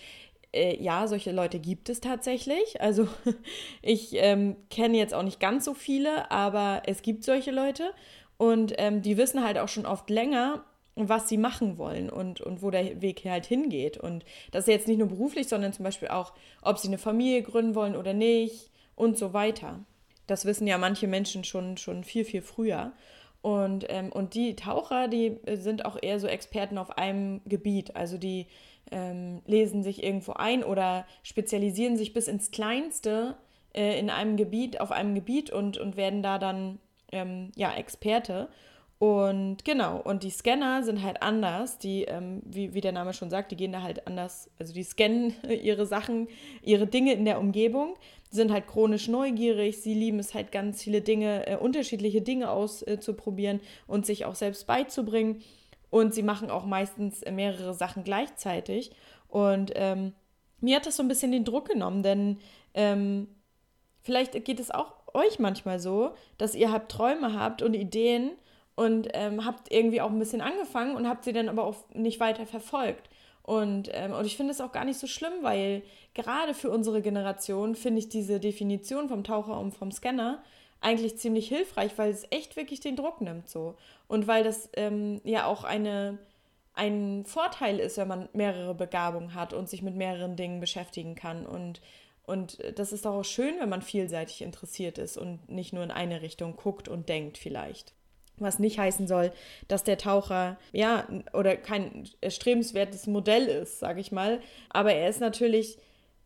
äh, 0.53 0.77
ja, 0.83 1.07
solche 1.07 1.31
Leute 1.31 1.61
gibt 1.61 1.89
es 1.89 2.01
tatsächlich. 2.01 2.81
Also 2.81 3.07
ich 3.81 4.15
ähm, 4.15 4.57
kenne 4.71 4.99
jetzt 4.99 5.15
auch 5.15 5.23
nicht 5.23 5.39
ganz 5.39 5.65
so 5.65 5.73
viele, 5.73 6.33
aber 6.33 6.83
es 6.87 7.03
gibt 7.03 7.23
solche 7.23 7.53
Leute 7.53 7.93
und 8.39 8.73
ähm, 8.79 9.03
die 9.03 9.17
wissen 9.17 9.45
halt 9.45 9.57
auch 9.57 9.69
schon 9.69 9.87
oft 9.87 10.11
länger, 10.11 10.65
was 10.97 11.29
sie 11.29 11.39
machen 11.39 11.79
wollen 11.79 12.11
und, 12.11 12.41
und 12.41 12.61
wo 12.61 12.73
der 12.73 13.03
Weg 13.03 13.23
halt 13.25 13.47
hingeht. 13.47 13.99
Und 13.99 14.25
das 14.51 14.65
ist 14.65 14.69
jetzt 14.69 14.89
nicht 14.89 14.99
nur 14.99 15.07
beruflich, 15.07 15.47
sondern 15.47 15.73
zum 15.73 15.85
Beispiel 15.85 16.09
auch, 16.09 16.33
ob 16.61 16.77
sie 16.77 16.89
eine 16.89 16.99
Familie 16.99 17.43
gründen 17.43 17.77
wollen 17.77 17.95
oder 17.95 18.15
nicht 18.15 18.73
und 18.97 19.17
so 19.17 19.33
weiter. 19.33 19.85
Das 20.27 20.45
wissen 20.45 20.67
ja 20.67 20.79
manche 20.79 21.07
Menschen 21.07 21.45
schon, 21.45 21.77
schon 21.77 22.03
viel, 22.03 22.25
viel 22.25 22.43
früher. 22.43 22.93
Und, 23.43 23.87
ähm, 23.89 24.11
und 24.11 24.35
die 24.35 24.57
Taucher, 24.57 25.07
die 25.07 25.39
sind 25.55 25.85
auch 25.85 25.97
eher 26.03 26.19
so 26.19 26.27
Experten 26.27 26.79
auf 26.79 26.99
einem 26.99 27.41
Gebiet. 27.45 27.95
Also 27.95 28.19
die 28.19 28.47
ähm, 28.91 29.43
lesen 29.47 29.85
sich 29.85 30.03
irgendwo 30.03 30.33
ein 30.33 30.65
oder 30.65 31.07
spezialisieren 31.23 31.97
sich 31.97 32.13
bis 32.13 32.27
ins 32.27 32.51
Kleinste 32.51 33.37
äh, 33.73 33.99
in 34.01 34.11
einem 34.11 34.37
Gebiet, 34.37 34.81
auf 34.81 34.91
einem 34.91 35.15
Gebiet 35.15 35.51
und, 35.51 35.79
und 35.79 35.97
werden 35.97 36.23
da 36.23 36.39
dann 36.39 36.81
ähm, 37.13 37.53
ja, 37.55 37.73
Experte. 37.75 38.49
Und 38.99 39.65
genau, 39.65 40.01
und 40.01 40.23
die 40.23 40.31
Scanner 40.31 40.83
sind 40.83 41.03
halt 41.03 41.23
anders. 41.23 41.79
Die, 41.79 42.05
ähm, 42.05 42.41
wie, 42.47 42.73
wie 42.73 42.81
der 42.81 42.93
Name 42.93 43.13
schon 43.13 43.29
sagt, 43.29 43.53
die 43.53 43.57
gehen 43.57 43.73
da 43.73 43.83
halt 43.83 44.07
anders. 44.07 44.51
Also 44.59 44.73
die 44.73 44.83
scannen 44.83 45.35
ihre 45.63 45.85
Sachen, 45.87 46.29
ihre 46.63 46.87
Dinge 46.87 47.13
in 47.13 47.25
der 47.25 47.39
Umgebung 47.39 47.95
sind 48.31 48.51
halt 48.51 48.67
chronisch 48.67 49.09
neugierig, 49.09 49.81
sie 49.81 49.95
lieben 49.95 50.19
es 50.19 50.35
halt 50.35 50.51
ganz 50.51 50.83
viele 50.83 51.01
Dinge, 51.01 51.47
äh, 51.47 51.57
unterschiedliche 51.57 52.23
Dinge 52.23 52.51
auszuprobieren 52.51 53.59
äh, 53.59 53.63
und 53.87 54.05
sich 54.05 54.25
auch 54.25 54.35
selbst 54.35 54.67
beizubringen. 54.67 55.43
Und 55.91 56.15
sie 56.15 56.23
machen 56.23 56.51
auch 56.51 56.67
meistens 56.67 57.23
mehrere 57.31 57.73
Sachen 57.75 58.03
gleichzeitig. 58.03 58.91
Und 59.29 59.73
ähm, 59.75 60.15
mir 60.61 60.77
hat 60.77 60.87
das 60.87 60.97
so 60.97 61.03
ein 61.03 61.09
bisschen 61.09 61.33
den 61.33 61.45
Druck 61.45 61.69
genommen, 61.69 62.03
denn 62.03 62.39
ähm, 62.75 63.29
vielleicht 64.03 64.45
geht 64.45 64.59
es 64.59 64.71
auch 64.71 64.95
euch 65.15 65.39
manchmal 65.39 65.79
so, 65.79 66.15
dass 66.39 66.55
ihr 66.55 66.73
habt 66.73 66.91
Träume 66.91 67.39
habt 67.39 67.63
und 67.63 67.75
Ideen 67.75 68.33
und 68.77 69.09
ähm, 69.15 69.45
habt 69.45 69.73
irgendwie 69.73 70.01
auch 70.01 70.11
ein 70.11 70.19
bisschen 70.19 70.43
angefangen 70.43 70.95
und 70.95 71.09
habt 71.09 71.25
sie 71.25 71.33
dann 71.33 71.49
aber 71.49 71.65
auch 71.65 71.77
nicht 71.95 72.21
weiter 72.21 72.47
verfolgt. 72.47 73.09
Und, 73.43 73.91
ähm, 73.93 74.13
und 74.13 74.27
ich 74.27 74.37
finde 74.37 74.53
es 74.53 74.61
auch 74.61 74.73
gar 74.73 74.85
nicht 74.85 74.99
so 74.99 75.07
schlimm, 75.07 75.33
weil 75.43 75.83
gerade 76.15 76.53
für 76.53 76.71
unsere 76.71 77.01
Generation 77.01 77.75
finde 77.75 78.01
ich 78.01 78.09
diese 78.09 78.39
Definition 78.39 79.09
vom 79.09 79.25
Taucher 79.25 79.59
und 79.59 79.73
vom 79.73 79.91
Scanner 79.91 80.43
eigentlich 80.81 81.17
ziemlich 81.19 81.49
hilfreich, 81.49 81.93
weil 81.97 82.11
es 82.11 82.27
echt 82.31 82.57
wirklich 82.57 82.81
den 82.81 82.97
Druck 82.97 83.21
nimmt 83.21 83.49
so. 83.49 83.77
Und 84.09 84.27
weil 84.27 84.45
das 84.45 84.69
ähm, 84.75 85.21
ja 85.25 85.47
auch 85.47 85.65
eine, 85.65 86.19
ein 86.75 87.25
Vorteil 87.25 87.79
ist, 87.79 87.97
wenn 87.97 88.09
man 88.09 88.29
mehrere 88.35 88.75
Begabungen 88.75 89.35
hat 89.35 89.53
und 89.53 89.71
sich 89.71 89.81
mit 89.81 89.97
mehreren 89.97 90.37
Dingen 90.37 90.61
beschäftigen 90.61 91.15
kann. 91.15 91.47
Und, 91.47 91.81
und 92.27 92.59
das 92.79 92.93
ist 92.93 93.07
auch 93.07 93.25
schön, 93.25 93.55
wenn 93.59 93.71
man 93.71 93.81
vielseitig 93.81 94.43
interessiert 94.43 94.99
ist 94.99 95.17
und 95.17 95.49
nicht 95.49 95.73
nur 95.73 95.83
in 95.83 95.91
eine 95.91 96.21
Richtung 96.21 96.57
guckt 96.57 96.89
und 96.89 97.09
denkt 97.09 97.39
vielleicht. 97.39 97.95
Was 98.39 98.59
nicht 98.59 98.79
heißen 98.79 99.07
soll, 99.07 99.33
dass 99.69 99.85
der 99.85 99.99
Taucher, 99.99 100.59
ja, 100.73 101.07
oder 101.33 101.57
kein 101.57 102.09
erstrebenswertes 102.21 103.07
Modell 103.07 103.47
ist, 103.47 103.79
sage 103.79 104.01
ich 104.01 104.13
mal. 104.13 104.41
Aber 104.69 104.93
er 104.93 105.09
ist 105.09 105.21
natürlich, 105.21 105.79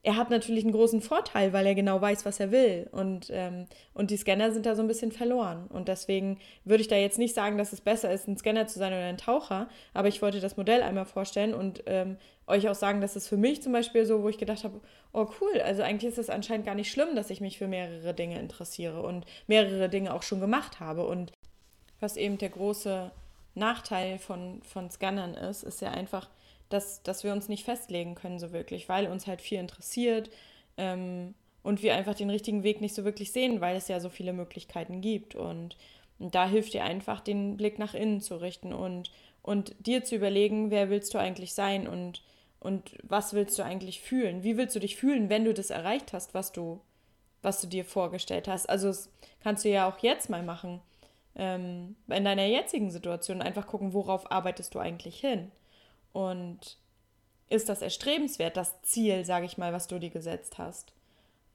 er 0.02 0.16
hat 0.16 0.30
natürlich 0.30 0.64
einen 0.64 0.72
großen 0.72 1.02
Vorteil, 1.02 1.52
weil 1.52 1.66
er 1.66 1.74
genau 1.74 2.00
weiß, 2.00 2.24
was 2.24 2.40
er 2.40 2.50
will. 2.50 2.88
Und, 2.90 3.28
ähm, 3.30 3.66
und 3.92 4.10
die 4.10 4.16
Scanner 4.16 4.50
sind 4.50 4.66
da 4.66 4.74
so 4.74 4.82
ein 4.82 4.88
bisschen 4.88 5.12
verloren. 5.12 5.66
Und 5.68 5.88
deswegen 5.88 6.38
würde 6.64 6.80
ich 6.80 6.88
da 6.88 6.96
jetzt 6.96 7.18
nicht 7.18 7.34
sagen, 7.34 7.58
dass 7.58 7.72
es 7.72 7.82
besser 7.82 8.10
ist, 8.12 8.26
ein 8.26 8.38
Scanner 8.38 8.66
zu 8.66 8.78
sein 8.78 8.92
oder 8.92 9.04
ein 9.04 9.18
Taucher. 9.18 9.68
Aber 9.92 10.08
ich 10.08 10.22
wollte 10.22 10.40
das 10.40 10.56
Modell 10.56 10.82
einmal 10.82 11.04
vorstellen 11.04 11.52
und 11.52 11.82
ähm, 11.86 12.16
euch 12.46 12.68
auch 12.68 12.74
sagen, 12.74 13.00
dass 13.00 13.14
es 13.14 13.28
für 13.28 13.36
mich 13.36 13.62
zum 13.62 13.72
Beispiel 13.72 14.06
so, 14.06 14.22
wo 14.22 14.28
ich 14.28 14.38
gedacht 14.38 14.64
habe, 14.64 14.80
oh 15.12 15.28
cool, 15.40 15.60
also 15.60 15.82
eigentlich 15.82 16.10
ist 16.10 16.18
es 16.18 16.30
anscheinend 16.30 16.66
gar 16.66 16.74
nicht 16.74 16.90
schlimm, 16.90 17.14
dass 17.14 17.30
ich 17.30 17.40
mich 17.40 17.58
für 17.58 17.68
mehrere 17.68 18.14
Dinge 18.14 18.40
interessiere 18.40 19.02
und 19.02 19.24
mehrere 19.46 19.88
Dinge 19.88 20.14
auch 20.14 20.22
schon 20.22 20.40
gemacht 20.40 20.80
habe. 20.80 21.06
Und 21.06 21.32
was 22.00 22.16
eben 22.16 22.38
der 22.38 22.50
große 22.50 23.10
Nachteil 23.54 24.18
von, 24.18 24.62
von 24.62 24.90
Scannern 24.90 25.34
ist, 25.34 25.62
ist 25.62 25.80
ja 25.80 25.90
einfach, 25.90 26.28
dass, 26.68 27.02
dass 27.02 27.24
wir 27.24 27.32
uns 27.32 27.48
nicht 27.48 27.64
festlegen 27.64 28.14
können 28.14 28.38
so 28.38 28.52
wirklich, 28.52 28.88
weil 28.88 29.06
uns 29.06 29.26
halt 29.26 29.40
viel 29.42 29.58
interessiert 29.58 30.30
ähm, 30.76 31.34
und 31.62 31.82
wir 31.82 31.94
einfach 31.94 32.14
den 32.14 32.30
richtigen 32.30 32.62
Weg 32.62 32.80
nicht 32.80 32.94
so 32.94 33.04
wirklich 33.04 33.32
sehen, 33.32 33.60
weil 33.60 33.76
es 33.76 33.88
ja 33.88 34.00
so 34.00 34.08
viele 34.08 34.32
Möglichkeiten 34.32 35.00
gibt. 35.00 35.34
Und, 35.34 35.76
da 36.20 36.46
hilft 36.46 36.74
dir 36.74 36.84
einfach, 36.84 37.20
den 37.20 37.56
Blick 37.56 37.78
nach 37.78 37.94
innen 37.94 38.20
zu 38.20 38.36
richten 38.36 38.74
und, 38.74 39.10
und 39.42 39.74
dir 39.78 40.04
zu 40.04 40.16
überlegen, 40.16 40.70
wer 40.70 40.90
willst 40.90 41.14
du 41.14 41.18
eigentlich 41.18 41.54
sein 41.54 41.88
und, 41.88 42.22
und 42.60 42.92
was 43.02 43.32
willst 43.32 43.58
du 43.58 43.64
eigentlich 43.64 44.02
fühlen? 44.02 44.44
Wie 44.44 44.58
willst 44.58 44.76
du 44.76 44.80
dich 44.80 44.96
fühlen, 44.96 45.30
wenn 45.30 45.46
du 45.46 45.54
das 45.54 45.70
erreicht 45.70 46.12
hast, 46.12 46.34
was 46.34 46.52
du, 46.52 46.80
was 47.40 47.62
du 47.62 47.66
dir 47.66 47.86
vorgestellt 47.86 48.48
hast? 48.48 48.68
Also 48.68 48.88
das 48.88 49.08
kannst 49.42 49.64
du 49.64 49.70
ja 49.70 49.88
auch 49.88 49.98
jetzt 50.00 50.28
mal 50.28 50.42
machen 50.42 50.82
ähm, 51.36 51.96
in 52.08 52.24
deiner 52.24 52.46
jetzigen 52.46 52.90
Situation 52.90 53.42
einfach 53.42 53.66
gucken, 53.66 53.92
worauf 53.92 54.30
arbeitest 54.30 54.74
du 54.74 54.78
eigentlich 54.78 55.18
hin? 55.20 55.50
Und 56.12 56.78
ist 57.48 57.68
das 57.68 57.82
erstrebenswert, 57.82 58.56
das 58.56 58.80
Ziel, 58.82 59.24
sage 59.24 59.46
ich 59.46 59.58
mal, 59.58 59.72
was 59.72 59.88
du 59.88 59.98
dir 59.98 60.10
gesetzt 60.10 60.58
hast? 60.58 60.92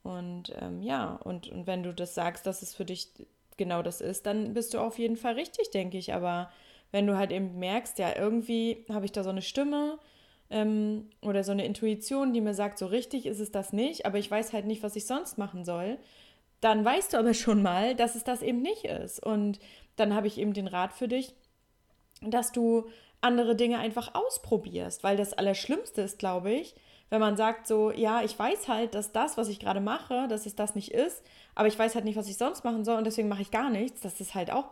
Und 0.04 0.54
ähm, 0.62 0.82
ja, 0.82 1.16
und, 1.24 1.48
und 1.50 1.68
wenn 1.68 1.84
du 1.84 1.94
das 1.94 2.14
sagst, 2.14 2.46
dass 2.46 2.62
es 2.62 2.76
für 2.76 2.86
dich 2.86 3.10
genau 3.58 3.82
das 3.82 4.02
ist, 4.02 4.26
dann 4.26 4.54
bist 4.54 4.74
du 4.74 4.80
auf 4.80 5.00
jeden 5.00 5.18
Fall 5.18 5.34
richtig, 5.34 5.72
denke 5.72 5.98
ich. 5.98 6.14
Aber 6.14 6.52
wenn 6.92 7.08
du 7.08 7.18
halt 7.18 7.32
eben 7.32 7.58
merkst, 7.58 7.98
ja, 7.98 8.16
irgendwie 8.16 8.86
habe 8.90 9.06
ich 9.06 9.12
da 9.12 9.24
so 9.24 9.30
eine 9.30 9.42
Stimme 9.42 9.98
ähm, 10.50 11.10
oder 11.22 11.44
so 11.44 11.52
eine 11.52 11.66
Intuition, 11.66 12.34
die 12.34 12.42
mir 12.42 12.54
sagt, 12.54 12.78
so 12.78 12.86
richtig 12.86 13.26
ist 13.26 13.40
es 13.40 13.52
das 13.52 13.74
nicht, 13.74 14.06
aber 14.06 14.18
ich 14.18 14.30
weiß 14.30 14.54
halt 14.54 14.66
nicht, 14.66 14.84
was 14.84 14.96
ich 14.96 15.06
sonst 15.06 15.38
machen 15.38 15.66
soll, 15.66 15.98
dann 16.66 16.84
weißt 16.84 17.14
du 17.14 17.18
aber 17.18 17.36
schon 17.36 17.62
mal, 17.62 17.94
dass 17.94 18.16
es 18.16 18.24
das 18.24 18.42
eben 18.42 18.64
nicht 18.64 18.86
ist. 18.86 19.24
Und 19.24 19.60
dann 19.98 20.16
habe 20.16 20.26
ich 20.26 20.40
eben 20.40 20.54
den 20.54 20.68
Rat 20.68 20.94
für 20.94 21.08
dich, 21.08 21.36
dass 22.22 22.52
du 22.52 22.90
andere 23.22 23.56
Dinge 23.56 23.78
einfach 23.78 24.16
ausprobierst, 24.16 25.04
weil 25.04 25.16
das 25.16 25.34
Allerschlimmste 25.34 26.02
ist, 26.02 26.18
glaube 26.18 26.52
ich, 26.52 26.76
wenn 27.12 27.22
man 27.22 27.38
sagt 27.38 27.68
so, 27.68 27.92
ja, 27.92 28.24
ich 28.24 28.38
weiß 28.38 28.68
halt, 28.68 28.96
dass 28.96 29.12
das, 29.12 29.38
was 29.38 29.48
ich 29.48 29.60
gerade 29.60 29.80
mache, 29.80 30.28
dass 30.28 30.48
es 30.48 30.56
das 30.56 30.74
nicht 30.74 30.92
ist, 30.92 31.24
aber 31.54 31.68
ich 31.68 31.78
weiß 31.78 31.94
halt 31.94 32.04
nicht, 32.04 32.18
was 32.18 32.28
ich 32.28 32.38
sonst 32.38 32.64
machen 32.64 32.84
soll 32.84 32.98
und 32.98 33.06
deswegen 33.06 33.30
mache 33.30 33.44
ich 33.44 33.52
gar 33.52 33.70
nichts. 33.70 34.02
Das 34.02 34.20
ist 34.20 34.34
halt 34.34 34.52
auch, 34.52 34.72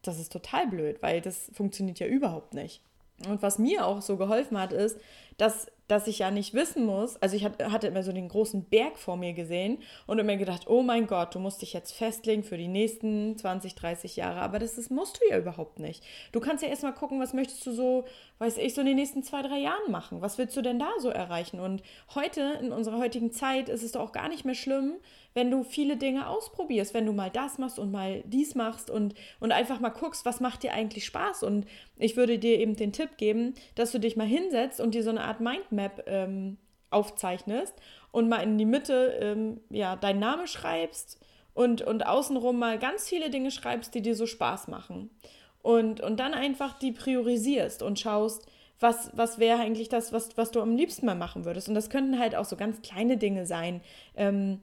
das 0.00 0.18
ist 0.18 0.32
total 0.32 0.66
blöd, 0.66 1.02
weil 1.02 1.20
das 1.20 1.50
funktioniert 1.52 1.98
ja 1.98 2.06
überhaupt 2.06 2.54
nicht. 2.54 2.80
Und 3.28 3.42
was 3.42 3.58
mir 3.58 3.86
auch 3.86 4.00
so 4.00 4.16
geholfen 4.16 4.58
hat, 4.58 4.72
ist, 4.72 4.98
dass 5.36 5.70
dass 5.88 6.06
ich 6.06 6.18
ja 6.20 6.30
nicht 6.30 6.54
wissen 6.54 6.84
muss, 6.84 7.16
also 7.16 7.36
ich 7.36 7.44
hatte 7.44 7.86
immer 7.86 8.02
so 8.02 8.12
den 8.12 8.28
großen 8.28 8.64
Berg 8.64 8.98
vor 8.98 9.16
mir 9.16 9.32
gesehen 9.32 9.78
und 10.06 10.18
immer 10.18 10.36
gedacht, 10.36 10.66
oh 10.66 10.82
mein 10.82 11.06
Gott, 11.06 11.34
du 11.34 11.38
musst 11.38 11.62
dich 11.62 11.72
jetzt 11.72 11.92
festlegen 11.92 12.42
für 12.42 12.56
die 12.56 12.68
nächsten 12.68 13.36
20, 13.36 13.74
30 13.74 14.16
Jahre, 14.16 14.40
aber 14.40 14.58
das 14.58 14.78
ist, 14.78 14.90
musst 14.90 15.20
du 15.20 15.28
ja 15.30 15.38
überhaupt 15.38 15.78
nicht. 15.78 16.02
Du 16.32 16.40
kannst 16.40 16.62
ja 16.62 16.68
erstmal 16.68 16.94
gucken, 16.94 17.20
was 17.20 17.34
möchtest 17.34 17.64
du 17.66 17.72
so, 17.72 18.04
weiß 18.38 18.58
ich, 18.58 18.74
so 18.74 18.80
in 18.80 18.86
den 18.86 18.96
nächsten 18.96 19.22
zwei, 19.22 19.42
drei 19.42 19.58
Jahren 19.58 19.90
machen? 19.90 20.20
Was 20.20 20.38
willst 20.38 20.56
du 20.56 20.62
denn 20.62 20.78
da 20.78 20.90
so 20.98 21.08
erreichen? 21.08 21.60
Und 21.60 21.82
heute, 22.14 22.58
in 22.60 22.72
unserer 22.72 22.98
heutigen 22.98 23.30
Zeit, 23.32 23.68
ist 23.68 23.82
es 23.82 23.92
doch 23.92 24.00
auch 24.00 24.12
gar 24.12 24.28
nicht 24.28 24.44
mehr 24.44 24.54
schlimm, 24.54 24.94
wenn 25.36 25.50
du 25.50 25.64
viele 25.64 25.98
Dinge 25.98 26.28
ausprobierst, 26.28 26.94
wenn 26.94 27.04
du 27.04 27.12
mal 27.12 27.28
das 27.28 27.58
machst 27.58 27.78
und 27.78 27.92
mal 27.92 28.22
dies 28.24 28.54
machst 28.54 28.88
und, 28.88 29.14
und 29.38 29.52
einfach 29.52 29.80
mal 29.80 29.90
guckst, 29.90 30.24
was 30.24 30.40
macht 30.40 30.62
dir 30.62 30.72
eigentlich 30.72 31.04
Spaß. 31.04 31.42
Und 31.42 31.66
ich 31.98 32.16
würde 32.16 32.38
dir 32.38 32.58
eben 32.58 32.74
den 32.74 32.92
Tipp 32.92 33.18
geben, 33.18 33.52
dass 33.74 33.92
du 33.92 34.00
dich 34.00 34.16
mal 34.16 34.26
hinsetzt 34.26 34.80
und 34.80 34.94
dir 34.94 35.02
so 35.02 35.10
eine 35.10 35.24
Art 35.24 35.42
Mindmap 35.76 36.04
ähm, 36.06 36.58
aufzeichnest 36.90 37.74
und 38.10 38.28
mal 38.28 38.42
in 38.42 38.58
die 38.58 38.64
Mitte 38.64 39.18
ähm, 39.20 39.60
ja, 39.70 39.96
deinen 39.96 40.20
Namen 40.20 40.46
schreibst 40.46 41.20
und, 41.54 41.82
und 41.82 42.06
außenrum 42.06 42.58
mal 42.58 42.78
ganz 42.78 43.08
viele 43.08 43.30
Dinge 43.30 43.50
schreibst, 43.50 43.94
die 43.94 44.02
dir 44.02 44.14
so 44.14 44.26
Spaß 44.26 44.68
machen. 44.68 45.10
Und, 45.62 46.00
und 46.00 46.20
dann 46.20 46.34
einfach 46.34 46.78
die 46.78 46.92
priorisierst 46.92 47.82
und 47.82 47.98
schaust, 47.98 48.46
was, 48.78 49.10
was 49.14 49.38
wäre 49.38 49.60
eigentlich 49.60 49.88
das, 49.88 50.12
was, 50.12 50.36
was 50.36 50.50
du 50.50 50.60
am 50.60 50.76
liebsten 50.76 51.06
mal 51.06 51.16
machen 51.16 51.44
würdest. 51.44 51.68
Und 51.68 51.74
das 51.74 51.90
könnten 51.90 52.18
halt 52.18 52.36
auch 52.36 52.44
so 52.44 52.56
ganz 52.56 52.82
kleine 52.82 53.16
Dinge 53.16 53.46
sein. 53.46 53.80
Ähm, 54.16 54.60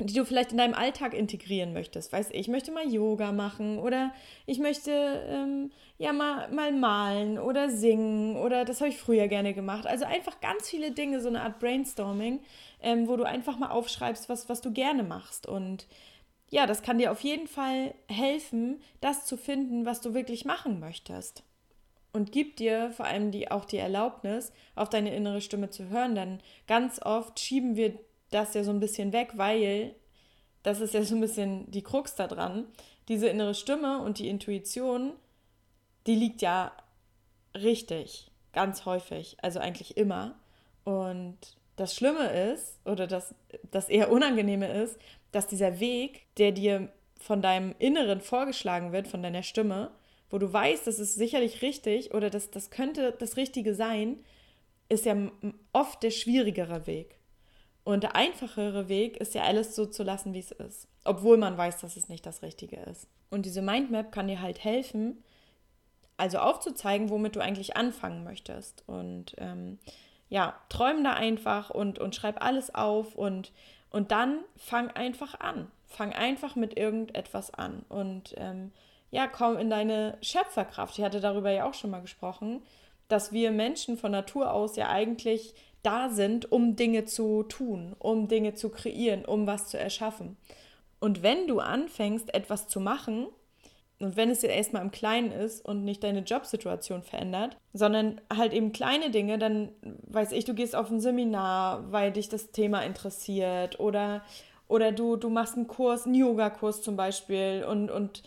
die 0.00 0.12
du 0.12 0.24
vielleicht 0.24 0.50
in 0.52 0.58
deinem 0.58 0.74
Alltag 0.74 1.14
integrieren 1.14 1.72
möchtest. 1.72 2.12
Weiß 2.12 2.30
ich, 2.30 2.40
ich 2.40 2.48
möchte 2.48 2.72
mal 2.72 2.86
Yoga 2.86 3.30
machen 3.32 3.78
oder 3.78 4.12
ich 4.44 4.58
möchte 4.58 4.90
ähm, 5.28 5.70
ja 5.98 6.12
mal, 6.12 6.50
mal 6.50 6.72
malen 6.72 7.38
oder 7.38 7.70
singen 7.70 8.36
oder 8.36 8.64
das 8.64 8.80
habe 8.80 8.90
ich 8.90 8.98
früher 8.98 9.28
gerne 9.28 9.54
gemacht. 9.54 9.86
Also 9.86 10.04
einfach 10.04 10.40
ganz 10.40 10.68
viele 10.68 10.90
Dinge, 10.90 11.20
so 11.20 11.28
eine 11.28 11.42
Art 11.42 11.60
Brainstorming, 11.60 12.40
ähm, 12.82 13.06
wo 13.06 13.16
du 13.16 13.24
einfach 13.24 13.56
mal 13.56 13.70
aufschreibst, 13.70 14.28
was, 14.28 14.48
was 14.48 14.60
du 14.60 14.72
gerne 14.72 15.04
machst. 15.04 15.46
Und 15.46 15.86
ja, 16.50 16.66
das 16.66 16.82
kann 16.82 16.98
dir 16.98 17.12
auf 17.12 17.20
jeden 17.20 17.46
Fall 17.46 17.94
helfen, 18.08 18.80
das 19.00 19.26
zu 19.26 19.36
finden, 19.36 19.86
was 19.86 20.00
du 20.00 20.12
wirklich 20.12 20.44
machen 20.44 20.80
möchtest. 20.80 21.44
Und 22.12 22.30
gibt 22.30 22.58
dir 22.58 22.90
vor 22.92 23.06
allem 23.06 23.30
die, 23.30 23.50
auch 23.50 23.64
die 23.64 23.78
Erlaubnis, 23.78 24.52
auf 24.74 24.88
deine 24.88 25.14
innere 25.14 25.40
Stimme 25.40 25.70
zu 25.70 25.88
hören, 25.88 26.14
denn 26.14 26.40
ganz 26.68 27.00
oft 27.02 27.40
schieben 27.40 27.74
wir 27.74 27.98
das 28.34 28.54
ja 28.54 28.64
so 28.64 28.70
ein 28.70 28.80
bisschen 28.80 29.12
weg, 29.12 29.32
weil 29.34 29.94
das 30.62 30.80
ist 30.80 30.94
ja 30.94 31.02
so 31.02 31.14
ein 31.14 31.20
bisschen 31.20 31.70
die 31.70 31.82
Krux 31.82 32.14
da 32.14 32.26
dran. 32.26 32.66
Diese 33.08 33.28
innere 33.28 33.54
Stimme 33.54 34.00
und 34.00 34.18
die 34.18 34.28
Intuition, 34.28 35.12
die 36.06 36.14
liegt 36.14 36.42
ja 36.42 36.72
richtig, 37.54 38.30
ganz 38.52 38.86
häufig, 38.86 39.36
also 39.42 39.60
eigentlich 39.60 39.96
immer. 39.96 40.38
Und 40.84 41.38
das 41.76 41.94
Schlimme 41.94 42.30
ist, 42.52 42.80
oder 42.84 43.06
das, 43.06 43.34
das 43.70 43.88
eher 43.88 44.10
Unangenehme 44.10 44.68
ist, 44.82 44.98
dass 45.32 45.46
dieser 45.46 45.80
Weg, 45.80 46.26
der 46.36 46.52
dir 46.52 46.88
von 47.18 47.42
deinem 47.42 47.74
Inneren 47.78 48.20
vorgeschlagen 48.20 48.92
wird, 48.92 49.08
von 49.08 49.22
deiner 49.22 49.42
Stimme, 49.42 49.90
wo 50.30 50.38
du 50.38 50.52
weißt, 50.52 50.86
das 50.86 50.98
ist 50.98 51.14
sicherlich 51.14 51.62
richtig 51.62 52.14
oder 52.14 52.30
das, 52.30 52.50
das 52.50 52.70
könnte 52.70 53.14
das 53.18 53.36
Richtige 53.36 53.74
sein, 53.74 54.18
ist 54.88 55.04
ja 55.04 55.16
oft 55.72 56.02
der 56.02 56.10
schwierigere 56.10 56.86
Weg. 56.86 57.13
Und 57.84 58.02
der 58.02 58.16
einfachere 58.16 58.88
Weg 58.88 59.18
ist 59.18 59.34
ja 59.34 59.42
alles 59.42 59.76
so 59.76 59.84
zu 59.84 60.02
lassen, 60.02 60.32
wie 60.32 60.38
es 60.40 60.50
ist. 60.50 60.88
Obwohl 61.04 61.36
man 61.36 61.56
weiß, 61.56 61.80
dass 61.80 61.96
es 61.96 62.08
nicht 62.08 62.24
das 62.24 62.42
Richtige 62.42 62.76
ist. 62.76 63.06
Und 63.30 63.44
diese 63.44 63.60
Mindmap 63.60 64.10
kann 64.10 64.26
dir 64.26 64.40
halt 64.40 64.64
helfen, 64.64 65.22
also 66.16 66.38
aufzuzeigen, 66.38 67.10
womit 67.10 67.36
du 67.36 67.40
eigentlich 67.40 67.76
anfangen 67.76 68.24
möchtest. 68.24 68.84
Und 68.86 69.34
ähm, 69.38 69.78
ja, 70.30 70.54
träum 70.70 71.04
da 71.04 71.12
einfach 71.12 71.70
und, 71.70 71.98
und 71.98 72.14
schreib 72.14 72.42
alles 72.42 72.74
auf 72.74 73.14
und, 73.14 73.52
und 73.90 74.12
dann 74.12 74.40
fang 74.56 74.90
einfach 74.90 75.38
an. 75.40 75.70
Fang 75.86 76.12
einfach 76.12 76.56
mit 76.56 76.78
irgendetwas 76.78 77.52
an. 77.52 77.84
Und 77.90 78.34
ähm, 78.38 78.72
ja, 79.10 79.26
komm 79.26 79.58
in 79.58 79.68
deine 79.68 80.16
Schöpferkraft. 80.22 80.98
Ich 80.98 81.04
hatte 81.04 81.20
darüber 81.20 81.50
ja 81.50 81.68
auch 81.68 81.74
schon 81.74 81.90
mal 81.90 82.00
gesprochen, 82.00 82.62
dass 83.08 83.32
wir 83.32 83.50
Menschen 83.50 83.98
von 83.98 84.10
Natur 84.10 84.52
aus 84.52 84.76
ja 84.76 84.88
eigentlich 84.88 85.54
da 85.84 86.08
sind, 86.08 86.50
um 86.50 86.76
Dinge 86.76 87.04
zu 87.04 87.44
tun, 87.44 87.94
um 87.98 88.28
Dinge 88.28 88.54
zu 88.54 88.70
kreieren, 88.70 89.24
um 89.24 89.46
was 89.46 89.68
zu 89.68 89.78
erschaffen. 89.78 90.36
Und 90.98 91.22
wenn 91.22 91.46
du 91.46 91.60
anfängst, 91.60 92.34
etwas 92.34 92.66
zu 92.68 92.80
machen, 92.80 93.28
und 94.00 94.16
wenn 94.16 94.30
es 94.30 94.40
dir 94.40 94.50
erstmal 94.50 94.82
im 94.82 94.90
Kleinen 94.90 95.30
ist 95.30 95.64
und 95.64 95.84
nicht 95.84 96.02
deine 96.02 96.20
Jobsituation 96.20 97.02
verändert, 97.02 97.56
sondern 97.72 98.20
halt 98.34 98.52
eben 98.52 98.72
kleine 98.72 99.10
Dinge, 99.10 99.38
dann 99.38 99.70
weiß 99.82 100.32
ich, 100.32 100.44
du 100.44 100.54
gehst 100.54 100.74
auf 100.74 100.90
ein 100.90 101.00
Seminar, 101.00 101.92
weil 101.92 102.12
dich 102.12 102.28
das 102.28 102.50
Thema 102.50 102.80
interessiert 102.82 103.78
oder, 103.78 104.22
oder 104.66 104.90
du, 104.90 105.16
du 105.16 105.30
machst 105.30 105.56
einen 105.56 105.68
Kurs, 105.68 106.06
einen 106.06 106.16
Yoga-Kurs 106.16 106.82
zum 106.82 106.96
Beispiel 106.96 107.64
und, 107.68 107.90
und 107.90 108.24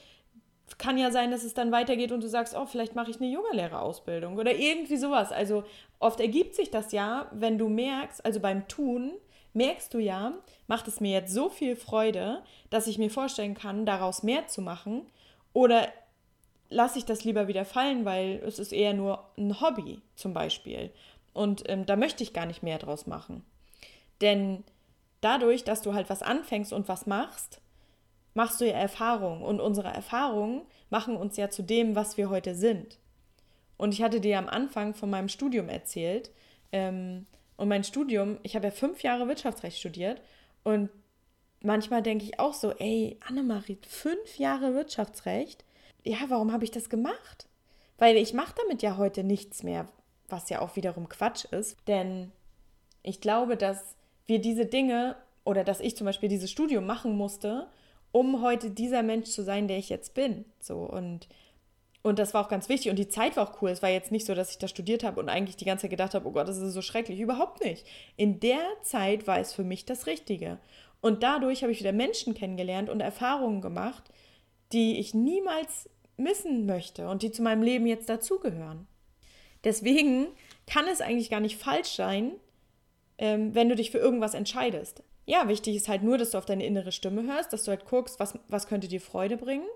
kann 0.77 0.97
ja 0.97 1.11
sein, 1.11 1.31
dass 1.31 1.43
es 1.43 1.53
dann 1.53 1.71
weitergeht 1.71 2.11
und 2.11 2.21
du 2.21 2.27
sagst, 2.27 2.55
oh, 2.55 2.65
vielleicht 2.65 2.95
mache 2.95 3.09
ich 3.09 3.21
eine 3.21 3.29
Yogalehrerausbildung 3.29 4.37
oder 4.37 4.53
irgendwie 4.53 4.97
sowas. 4.97 5.31
Also 5.31 5.63
oft 5.99 6.19
ergibt 6.19 6.55
sich 6.55 6.71
das 6.71 6.91
ja, 6.91 7.27
wenn 7.31 7.57
du 7.57 7.69
merkst, 7.69 8.25
also 8.25 8.39
beim 8.39 8.67
Tun, 8.67 9.13
merkst 9.53 9.93
du 9.93 9.99
ja, 9.99 10.33
macht 10.67 10.87
es 10.87 10.99
mir 10.99 11.11
jetzt 11.11 11.33
so 11.33 11.49
viel 11.49 11.75
Freude, 11.75 12.43
dass 12.69 12.87
ich 12.87 12.97
mir 12.97 13.09
vorstellen 13.09 13.55
kann, 13.55 13.85
daraus 13.85 14.23
mehr 14.23 14.47
zu 14.47 14.61
machen 14.61 15.07
oder 15.53 15.87
lasse 16.69 16.99
ich 16.99 17.05
das 17.05 17.23
lieber 17.23 17.47
wieder 17.47 17.65
fallen, 17.65 18.05
weil 18.05 18.41
es 18.45 18.59
ist 18.59 18.73
eher 18.73 18.93
nur 18.93 19.23
ein 19.37 19.61
Hobby 19.61 20.01
zum 20.15 20.33
Beispiel. 20.33 20.91
Und 21.33 21.63
ähm, 21.69 21.85
da 21.85 21.95
möchte 21.95 22.23
ich 22.23 22.33
gar 22.33 22.45
nicht 22.45 22.63
mehr 22.63 22.77
draus 22.77 23.07
machen. 23.07 23.43
Denn 24.21 24.63
dadurch, 25.21 25.63
dass 25.63 25.81
du 25.81 25.93
halt 25.93 26.09
was 26.09 26.21
anfängst 26.21 26.73
und 26.73 26.87
was 26.87 27.05
machst, 27.05 27.61
machst 28.37 28.61
du 28.61 28.65
ja 28.65 28.77
Erfahrungen 28.77 29.41
und 29.41 29.59
unsere 29.59 29.87
Erfahrungen 29.87 30.61
machen 30.91 31.17
uns 31.17 31.37
ja 31.37 31.49
zu 31.49 31.63
dem, 31.63 31.95
was 31.95 32.17
wir 32.17 32.29
heute 32.29 32.53
sind. 32.53 32.99
Und 33.77 33.95
ich 33.95 34.03
hatte 34.03 34.21
dir 34.21 34.37
am 34.37 34.47
Anfang 34.47 34.93
von 34.93 35.09
meinem 35.09 35.27
Studium 35.27 35.69
erzählt. 35.69 36.29
Ähm, 36.71 37.25
und 37.55 37.67
mein 37.67 37.83
Studium, 37.83 38.37
ich 38.43 38.55
habe 38.55 38.65
ja 38.65 38.71
fünf 38.71 39.01
Jahre 39.01 39.27
Wirtschaftsrecht 39.27 39.79
studiert 39.79 40.21
und 40.63 40.91
manchmal 41.61 42.03
denke 42.03 42.25
ich 42.25 42.39
auch 42.39 42.53
so, 42.53 42.73
ey, 42.73 43.17
Annemarie, 43.27 43.79
fünf 43.87 44.37
Jahre 44.37 44.75
Wirtschaftsrecht? 44.75 45.65
Ja, 46.03 46.17
warum 46.27 46.51
habe 46.51 46.63
ich 46.63 46.69
das 46.69 46.89
gemacht? 46.89 47.47
Weil 47.97 48.17
ich 48.17 48.33
mache 48.33 48.53
damit 48.61 48.83
ja 48.83 48.97
heute 48.97 49.23
nichts 49.23 49.63
mehr, 49.63 49.87
was 50.29 50.51
ja 50.51 50.61
auch 50.61 50.75
wiederum 50.75 51.09
Quatsch 51.09 51.45
ist. 51.45 51.75
Denn 51.87 52.31
ich 53.01 53.19
glaube, 53.19 53.57
dass 53.57 53.95
wir 54.27 54.37
diese 54.37 54.67
Dinge 54.67 55.15
oder 55.43 55.63
dass 55.63 55.79
ich 55.79 55.97
zum 55.97 56.05
Beispiel 56.05 56.29
dieses 56.29 56.51
Studium 56.51 56.85
machen 56.85 57.17
musste, 57.17 57.67
um 58.11 58.41
heute 58.41 58.71
dieser 58.71 59.03
Mensch 59.03 59.29
zu 59.29 59.43
sein, 59.43 59.67
der 59.67 59.77
ich 59.77 59.89
jetzt 59.89 60.13
bin. 60.13 60.45
So 60.59 60.79
und 60.79 61.27
und 62.03 62.19
das 62.19 62.33
war 62.33 62.45
auch 62.45 62.49
ganz 62.49 62.69
wichtig 62.69 62.89
und 62.89 62.97
die 62.97 63.09
Zeit 63.09 63.35
war 63.35 63.49
auch 63.49 63.61
cool. 63.61 63.69
Es 63.69 63.81
war 63.81 63.89
jetzt 63.89 64.13
nicht 64.13 64.25
so, 64.25 64.33
dass 64.33 64.51
ich 64.51 64.57
da 64.57 64.69
studiert 64.69 65.03
habe 65.03 65.19
und 65.19 65.27
eigentlich 65.27 65.57
die 65.57 65.65
ganze 65.65 65.83
Zeit 65.83 65.91
gedacht 65.91 66.13
habe, 66.13 66.25
oh 66.25 66.31
Gott, 66.31 66.47
das 66.47 66.57
ist 66.57 66.73
so 66.73 66.81
schrecklich. 66.81 67.19
Überhaupt 67.19 67.61
nicht. 67.61 67.85
In 68.15 68.39
der 68.39 68.61
Zeit 68.81 69.27
war 69.27 69.39
es 69.39 69.51
für 69.51 69.65
mich 69.65 69.83
das 69.83 70.07
Richtige. 70.07 70.57
Und 71.01 71.21
dadurch 71.21 71.63
habe 71.63 71.71
ich 71.73 71.81
wieder 71.81 71.91
Menschen 71.91 72.33
kennengelernt 72.33 72.89
und 72.89 73.01
Erfahrungen 73.01 73.59
gemacht, 73.59 74.03
die 74.71 74.99
ich 74.99 75.13
niemals 75.13 75.89
missen 76.15 76.65
möchte 76.65 77.09
und 77.09 77.23
die 77.23 77.31
zu 77.31 77.41
meinem 77.41 77.61
Leben 77.61 77.85
jetzt 77.85 78.07
dazugehören. 78.07 78.87
Deswegen 79.63 80.27
kann 80.65 80.87
es 80.87 81.01
eigentlich 81.01 81.29
gar 81.29 81.41
nicht 81.41 81.57
falsch 81.57 81.89
sein, 81.89 82.31
ähm, 83.17 83.53
wenn 83.53 83.67
du 83.67 83.75
dich 83.75 83.91
für 83.91 83.97
irgendwas 83.97 84.33
entscheidest 84.33 85.03
ja, 85.27 85.49
wichtig 85.49 85.75
ist 85.75 85.89
halt 85.89 86.03
nur, 86.03 86.17
dass 86.17 86.31
du 86.31 86.37
auf 86.37 86.45
deine 86.45 86.65
innere 86.65 86.93
Stimme 86.93 87.23
hörst, 87.23 87.51
dass 87.51 87.65
du 87.65 87.71
halt 87.71 87.85
guckst, 87.85 88.19
was, 88.19 88.39
was 88.47 88.67
könnte 88.67 88.87
dir 88.87 89.01
Freude 89.01 89.35
bringen. 89.35 89.67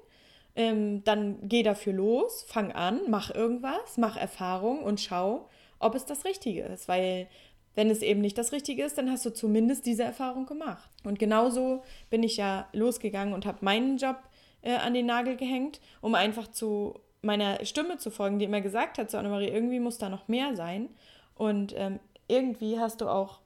Ähm, 0.56 1.04
dann 1.04 1.38
geh 1.44 1.62
dafür 1.62 1.92
los, 1.94 2.46
fang 2.48 2.72
an, 2.72 3.02
mach 3.10 3.36
irgendwas, 3.36 3.98
mach 3.98 4.16
Erfahrung 4.16 4.82
und 4.82 5.02
schau, 5.02 5.50
ob 5.78 5.94
es 5.94 6.06
das 6.06 6.24
Richtige 6.24 6.64
ist. 6.64 6.88
Weil 6.88 7.28
wenn 7.76 7.90
es 7.90 8.02
eben 8.02 8.22
nicht 8.22 8.38
das 8.38 8.54
Richtige 8.54 8.84
ist, 8.84 8.98
dann 8.98 9.12
hast 9.12 9.26
du 9.26 9.34
zumindest 9.34 9.86
diese 9.86 10.04
Erfahrung 10.04 10.46
gemacht. 10.46 10.90
Und 11.04 11.20
genauso 11.20 11.84
bin 12.10 12.24
ich 12.24 12.38
ja 12.38 12.70
losgegangen 12.72 13.34
und 13.34 13.46
habe 13.46 13.60
meinen 13.62 13.98
Job 13.98 14.18
äh, 14.62 14.76
an 14.76 14.94
den 14.94 15.06
Nagel 15.06 15.36
gehängt, 15.36 15.82
um 16.00 16.16
einfach 16.16 16.48
zu 16.48 17.02
meiner 17.22 17.64
Stimme 17.66 17.98
zu 17.98 18.10
folgen, 18.10 18.40
die 18.40 18.46
immer 18.46 18.62
gesagt 18.62 18.98
hat, 18.98 19.12
so 19.12 19.18
Annemarie, 19.18 19.50
irgendwie 19.50 19.82
muss 19.82 19.98
da 19.98 20.08
noch 20.08 20.30
mehr 20.30 20.56
sein. 20.56 20.90
Und 21.36 21.74
ähm, 21.78 22.00
irgendwie 22.30 22.80
hast 22.80 23.02
du 23.02 23.10
auch 23.10 23.41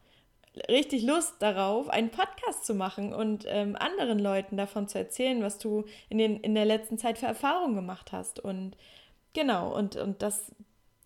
richtig 0.70 1.04
Lust 1.04 1.36
darauf, 1.40 1.90
einen 1.90 2.10
Podcast 2.10 2.66
zu 2.66 2.74
machen 2.74 3.14
und 3.14 3.46
ähm, 3.48 3.76
anderen 3.76 4.20
Leuten 4.20 4.58
davon 4.58 4.88
zu 4.88 4.98
erzählen, 4.98 5.42
was 5.42 5.58
du 5.58 5.86
in, 6.10 6.18
den, 6.18 6.40
in 6.40 6.56
der 6.56 6.66
letzten 6.66 6.98
Zeit 6.98 7.18
für 7.18 7.26
Erfahrungen 7.26 7.76
gemacht 7.76 8.12
hast. 8.12 8.40
Und 8.40 8.76
genau, 9.34 9.76
und, 9.76 9.96
und 9.96 10.22
das 10.22 10.52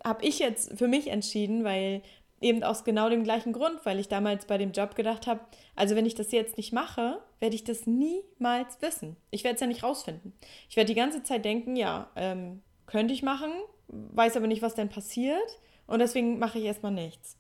habe 0.04 0.26
ich 0.26 0.40
jetzt 0.40 0.78
für 0.78 0.88
mich 0.88 1.08
entschieden, 1.08 1.64
weil 1.64 2.02
eben 2.42 2.64
aus 2.64 2.84
genau 2.84 3.10
dem 3.10 3.24
gleichen 3.24 3.54
Grund, 3.54 3.86
weil 3.86 4.00
ich 4.00 4.08
damals 4.08 4.46
bei 4.46 4.58
dem 4.58 4.72
Job 4.72 4.96
gedacht 4.96 5.28
habe, 5.28 5.42
also 5.76 5.96
wenn 5.96 6.06
ich 6.06 6.16
das 6.16 6.32
jetzt 6.32 6.58
nicht 6.58 6.72
mache, 6.72 7.20
werde 7.40 7.56
ich 7.56 7.64
das 7.64 7.86
niemals 7.86 8.82
wissen. 8.82 9.18
Ich 9.32 9.44
werde 9.44 9.56
es 9.56 9.62
ja 9.62 9.68
nicht 9.68 9.84
rausfinden. 9.84 10.34
Ich 10.70 10.76
werde 10.76 10.88
die 10.88 11.00
ganze 11.00 11.24
Zeit 11.24 11.44
denken, 11.44 11.76
ja, 11.76 12.10
ähm, 12.16 12.62
könnte 12.86 13.14
ich 13.14 13.24
machen, 13.24 13.52
weiß 13.88 14.38
aber 14.38 14.48
nicht, 14.48 14.62
was 14.62 14.76
denn 14.76 14.90
passiert 14.90 15.60
und 15.88 16.00
deswegen 16.00 16.40
mache 16.40 16.60
ich 16.60 16.66
erstmal 16.66 16.92
nichts. 16.92 17.39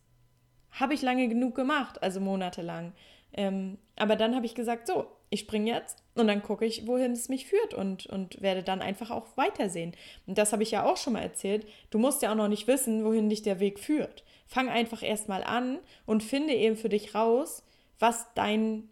Habe 0.71 0.93
ich 0.93 1.01
lange 1.01 1.27
genug 1.27 1.55
gemacht, 1.55 2.01
also 2.01 2.19
monatelang. 2.19 2.93
Ähm, 3.33 3.77
aber 3.95 4.15
dann 4.15 4.35
habe 4.35 4.45
ich 4.45 4.55
gesagt, 4.55 4.87
so, 4.87 5.07
ich 5.29 5.41
springe 5.41 5.71
jetzt 5.71 6.03
und 6.15 6.27
dann 6.27 6.41
gucke 6.41 6.65
ich, 6.65 6.87
wohin 6.87 7.11
es 7.11 7.29
mich 7.29 7.45
führt 7.45 7.73
und, 7.73 8.07
und 8.07 8.41
werde 8.41 8.63
dann 8.63 8.81
einfach 8.81 9.11
auch 9.11 9.25
weitersehen. 9.37 9.93
Und 10.25 10.37
das 10.37 10.51
habe 10.51 10.63
ich 10.63 10.71
ja 10.71 10.85
auch 10.85 10.97
schon 10.97 11.13
mal 11.13 11.21
erzählt. 11.21 11.67
Du 11.91 11.99
musst 11.99 12.21
ja 12.21 12.31
auch 12.31 12.35
noch 12.35 12.47
nicht 12.47 12.67
wissen, 12.67 13.05
wohin 13.05 13.29
dich 13.29 13.43
der 13.43 13.59
Weg 13.59 13.79
führt. 13.79 14.23
Fang 14.47 14.69
einfach 14.69 15.03
erstmal 15.03 15.43
an 15.43 15.77
und 16.05 16.23
finde 16.23 16.53
eben 16.53 16.75
für 16.75 16.89
dich 16.89 17.13
raus, 17.13 17.63
was 17.99 18.25
dein 18.33 18.89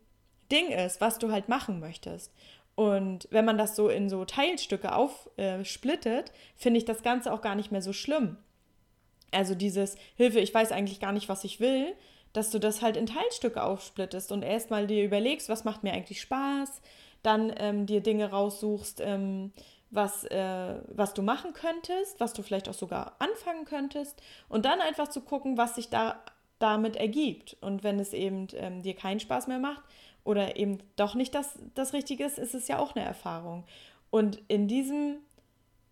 Ding 0.51 0.67
ist, 0.69 1.01
was 1.01 1.17
du 1.17 1.31
halt 1.31 1.49
machen 1.49 1.79
möchtest. 1.79 2.31
Und 2.75 3.27
wenn 3.31 3.45
man 3.45 3.57
das 3.57 3.75
so 3.75 3.89
in 3.89 4.07
so 4.07 4.23
Teilstücke 4.23 4.93
aufsplittet, 4.93 6.31
finde 6.55 6.77
ich 6.77 6.85
das 6.85 7.01
Ganze 7.01 7.33
auch 7.33 7.41
gar 7.41 7.55
nicht 7.55 7.71
mehr 7.71 7.81
so 7.81 7.91
schlimm. 7.91 8.37
Also 9.31 9.55
dieses 9.55 9.95
Hilfe, 10.15 10.39
ich 10.39 10.53
weiß 10.53 10.71
eigentlich 10.71 10.99
gar 10.99 11.11
nicht, 11.11 11.29
was 11.29 11.43
ich 11.43 11.59
will, 11.59 11.93
dass 12.33 12.49
du 12.51 12.59
das 12.59 12.81
halt 12.81 12.97
in 12.97 13.07
Teilstücke 13.07 13.63
aufsplittest 13.63 14.31
und 14.31 14.43
erstmal 14.43 14.87
dir 14.87 15.03
überlegst, 15.03 15.49
was 15.49 15.63
macht 15.63 15.83
mir 15.83 15.93
eigentlich 15.93 16.21
Spaß, 16.21 16.81
dann 17.23 17.53
ähm, 17.57 17.85
dir 17.85 18.01
Dinge 18.01 18.29
raussuchst, 18.29 19.01
ähm, 19.01 19.51
was, 19.89 20.23
äh, 20.25 20.75
was 20.87 21.13
du 21.13 21.21
machen 21.21 21.53
könntest, 21.53 22.19
was 22.19 22.33
du 22.33 22.43
vielleicht 22.43 22.69
auch 22.69 22.73
sogar 22.73 23.15
anfangen 23.19 23.65
könntest 23.65 24.21
und 24.49 24.65
dann 24.65 24.81
einfach 24.81 25.07
zu 25.07 25.21
gucken, 25.21 25.57
was 25.57 25.75
sich 25.75 25.89
da 25.89 26.21
damit 26.59 26.95
ergibt. 26.95 27.57
Und 27.61 27.83
wenn 27.83 27.99
es 27.99 28.13
eben 28.13 28.47
ähm, 28.53 28.81
dir 28.81 28.95
keinen 28.95 29.19
Spaß 29.19 29.47
mehr 29.47 29.59
macht 29.59 29.83
oder 30.23 30.57
eben 30.57 30.79
doch 30.95 31.15
nicht 31.15 31.33
das, 31.35 31.57
das 31.75 31.93
Richtige 31.93 32.25
ist, 32.25 32.37
ist 32.37 32.55
es 32.55 32.67
ja 32.67 32.79
auch 32.79 32.95
eine 32.95 33.05
Erfahrung. 33.05 33.63
Und 34.09 34.41
in 34.47 34.67
diesem 34.67 35.17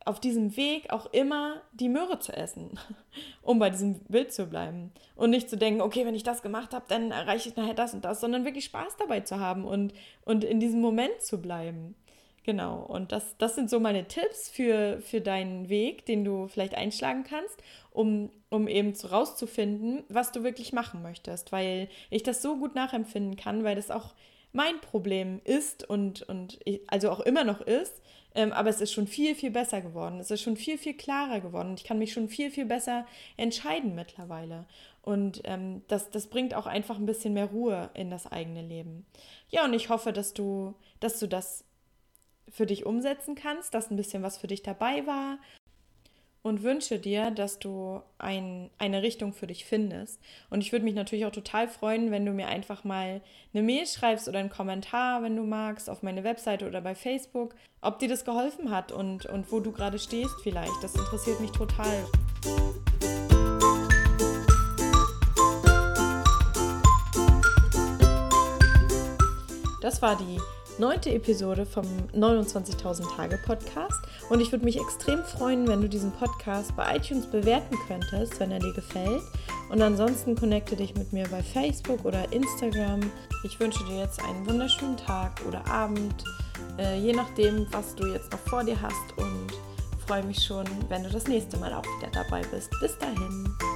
auf 0.05 0.19
diesem 0.19 0.55
Weg 0.55 0.91
auch 0.91 1.07
immer 1.07 1.61
die 1.73 1.89
Möhre 1.89 2.19
zu 2.19 2.31
essen, 2.31 2.79
um 3.41 3.59
bei 3.59 3.71
diesem 3.71 3.99
Bild 4.05 4.31
zu 4.31 4.45
bleiben. 4.45 4.91
Und 5.15 5.31
nicht 5.31 5.49
zu 5.49 5.57
denken, 5.57 5.81
okay, 5.81 6.05
wenn 6.05 6.15
ich 6.15 6.23
das 6.23 6.43
gemacht 6.43 6.73
habe, 6.73 6.85
dann 6.87 7.11
erreiche 7.11 7.49
ich 7.49 7.55
nachher 7.55 7.73
das 7.73 7.93
und 7.93 8.05
das, 8.05 8.21
sondern 8.21 8.45
wirklich 8.45 8.65
Spaß 8.65 8.97
dabei 8.97 9.21
zu 9.21 9.39
haben 9.39 9.65
und, 9.65 9.93
und 10.23 10.43
in 10.43 10.59
diesem 10.59 10.79
Moment 10.79 11.21
zu 11.21 11.41
bleiben. 11.41 11.95
Genau, 12.43 12.83
und 12.83 13.11
das, 13.11 13.35
das 13.39 13.55
sind 13.55 13.71
so 13.71 13.79
meine 13.79 14.07
Tipps 14.07 14.49
für, 14.49 14.99
für 14.99 15.19
deinen 15.19 15.67
Weg, 15.67 16.05
den 16.05 16.23
du 16.23 16.47
vielleicht 16.47 16.75
einschlagen 16.75 17.23
kannst, 17.27 17.57
um, 17.89 18.29
um 18.51 18.67
eben 18.67 18.93
zu, 18.93 19.07
rauszufinden, 19.07 20.03
was 20.09 20.31
du 20.31 20.43
wirklich 20.43 20.71
machen 20.71 21.01
möchtest, 21.01 21.51
weil 21.51 21.89
ich 22.11 22.21
das 22.21 22.43
so 22.43 22.57
gut 22.57 22.75
nachempfinden 22.75 23.35
kann, 23.35 23.63
weil 23.63 23.75
das 23.75 23.89
auch 23.89 24.13
mein 24.51 24.79
Problem 24.79 25.41
ist 25.43 25.89
und, 25.89 26.21
und 26.21 26.59
ich, 26.65 26.81
also 26.87 27.09
auch 27.09 27.19
immer 27.21 27.43
noch 27.43 27.61
ist, 27.61 27.99
ähm, 28.35 28.51
aber 28.51 28.69
es 28.69 28.81
ist 28.81 28.91
schon 28.91 29.07
viel, 29.07 29.33
viel 29.33 29.51
besser 29.51 29.81
geworden. 29.81 30.19
Es 30.19 30.29
ist 30.29 30.41
schon 30.41 30.57
viel, 30.57 30.77
viel 30.77 30.93
klarer 30.93 31.39
geworden. 31.39 31.73
Ich 31.77 31.85
kann 31.85 31.97
mich 31.97 32.13
schon 32.13 32.27
viel, 32.27 32.51
viel 32.51 32.65
besser 32.65 33.07
entscheiden 33.37 33.95
mittlerweile. 33.95 34.65
Und 35.01 35.41
ähm, 35.45 35.81
das, 35.87 36.09
das 36.09 36.27
bringt 36.27 36.53
auch 36.53 36.65
einfach 36.65 36.97
ein 36.97 37.05
bisschen 37.05 37.33
mehr 37.33 37.45
Ruhe 37.45 37.89
in 37.93 38.09
das 38.09 38.29
eigene 38.31 38.61
Leben. 38.61 39.05
Ja, 39.49 39.63
und 39.63 39.73
ich 39.73 39.89
hoffe, 39.89 40.11
dass 40.11 40.33
du, 40.33 40.75
dass 40.99 41.19
du 41.19 41.27
das 41.27 41.63
für 42.49 42.65
dich 42.65 42.85
umsetzen 42.85 43.35
kannst, 43.35 43.73
dass 43.73 43.89
ein 43.89 43.97
bisschen 43.97 44.21
was 44.21 44.37
für 44.37 44.47
dich 44.47 44.63
dabei 44.63 45.07
war 45.07 45.39
und 46.45 46.61
wünsche 46.61 46.99
dir, 46.99 47.31
dass 47.31 47.57
du 47.57 48.03
ein, 48.19 48.69
eine 48.77 49.01
Richtung 49.01 49.33
für 49.33 49.47
dich 49.47 49.65
findest. 49.65 50.21
Und 50.51 50.61
ich 50.61 50.71
würde 50.71 50.85
mich 50.85 50.93
natürlich 50.93 51.25
auch 51.25 51.31
total 51.31 51.67
freuen, 51.67 52.11
wenn 52.11 52.23
du 52.23 52.33
mir 52.33 52.47
einfach 52.47 52.83
mal 52.83 53.21
eine 53.51 53.63
Mail 53.63 53.87
schreibst 53.87 54.27
oder 54.27 54.37
einen 54.37 54.51
Kommentar, 54.51 55.23
wenn 55.23 55.35
du 55.35 55.41
magst, 55.41 55.89
auf 55.89 56.03
meine 56.03 56.23
Webseite 56.23 56.67
oder 56.67 56.81
bei 56.81 56.93
Facebook, 56.93 57.55
ob 57.81 57.97
dir 57.97 58.09
das 58.09 58.25
geholfen 58.25 58.69
hat 58.69 58.91
und, 58.91 59.25
und 59.25 59.51
wo 59.51 59.59
du 59.59 59.71
gerade 59.71 59.97
stehst 59.97 60.35
vielleicht. 60.43 60.83
Das 60.83 60.93
interessiert 60.93 61.39
mich 61.39 61.49
total. 61.49 62.05
Das 69.81 69.99
war 70.03 70.15
die 70.15 70.39
neunte 70.77 71.11
Episode 71.11 71.65
vom 71.65 71.85
29.000 72.13 73.15
Tage 73.15 73.39
Podcast 73.45 73.99
und 74.29 74.41
ich 74.41 74.51
würde 74.51 74.65
mich 74.65 74.79
extrem 74.79 75.23
freuen, 75.23 75.67
wenn 75.67 75.81
du 75.81 75.89
diesen 75.89 76.11
Podcast 76.11 76.75
bei 76.75 76.97
iTunes 76.97 77.25
bewerten 77.25 77.75
könntest, 77.87 78.39
wenn 78.39 78.51
er 78.51 78.59
dir 78.59 78.73
gefällt. 78.73 79.21
Und 79.69 79.81
ansonsten 79.81 80.35
connecte 80.35 80.75
dich 80.75 80.95
mit 80.95 81.11
mir 81.11 81.27
bei 81.29 81.41
Facebook 81.41 82.03
oder 82.05 82.31
Instagram. 82.31 82.99
Ich 83.43 83.59
wünsche 83.59 83.83
dir 83.85 83.99
jetzt 83.99 84.23
einen 84.23 84.45
wunderschönen 84.47 84.97
Tag 84.97 85.41
oder 85.47 85.65
Abend, 85.67 86.23
äh, 86.77 86.99
je 86.99 87.13
nachdem, 87.13 87.67
was 87.71 87.95
du 87.95 88.05
jetzt 88.07 88.31
noch 88.31 88.39
vor 88.39 88.63
dir 88.63 88.79
hast 88.81 89.17
und 89.17 89.51
freue 90.05 90.23
mich 90.23 90.43
schon, 90.43 90.65
wenn 90.89 91.03
du 91.03 91.09
das 91.09 91.27
nächste 91.27 91.57
Mal 91.57 91.73
auch 91.73 91.85
wieder 91.97 92.11
dabei 92.11 92.41
bist. 92.51 92.69
Bis 92.79 92.97
dahin. 92.97 93.74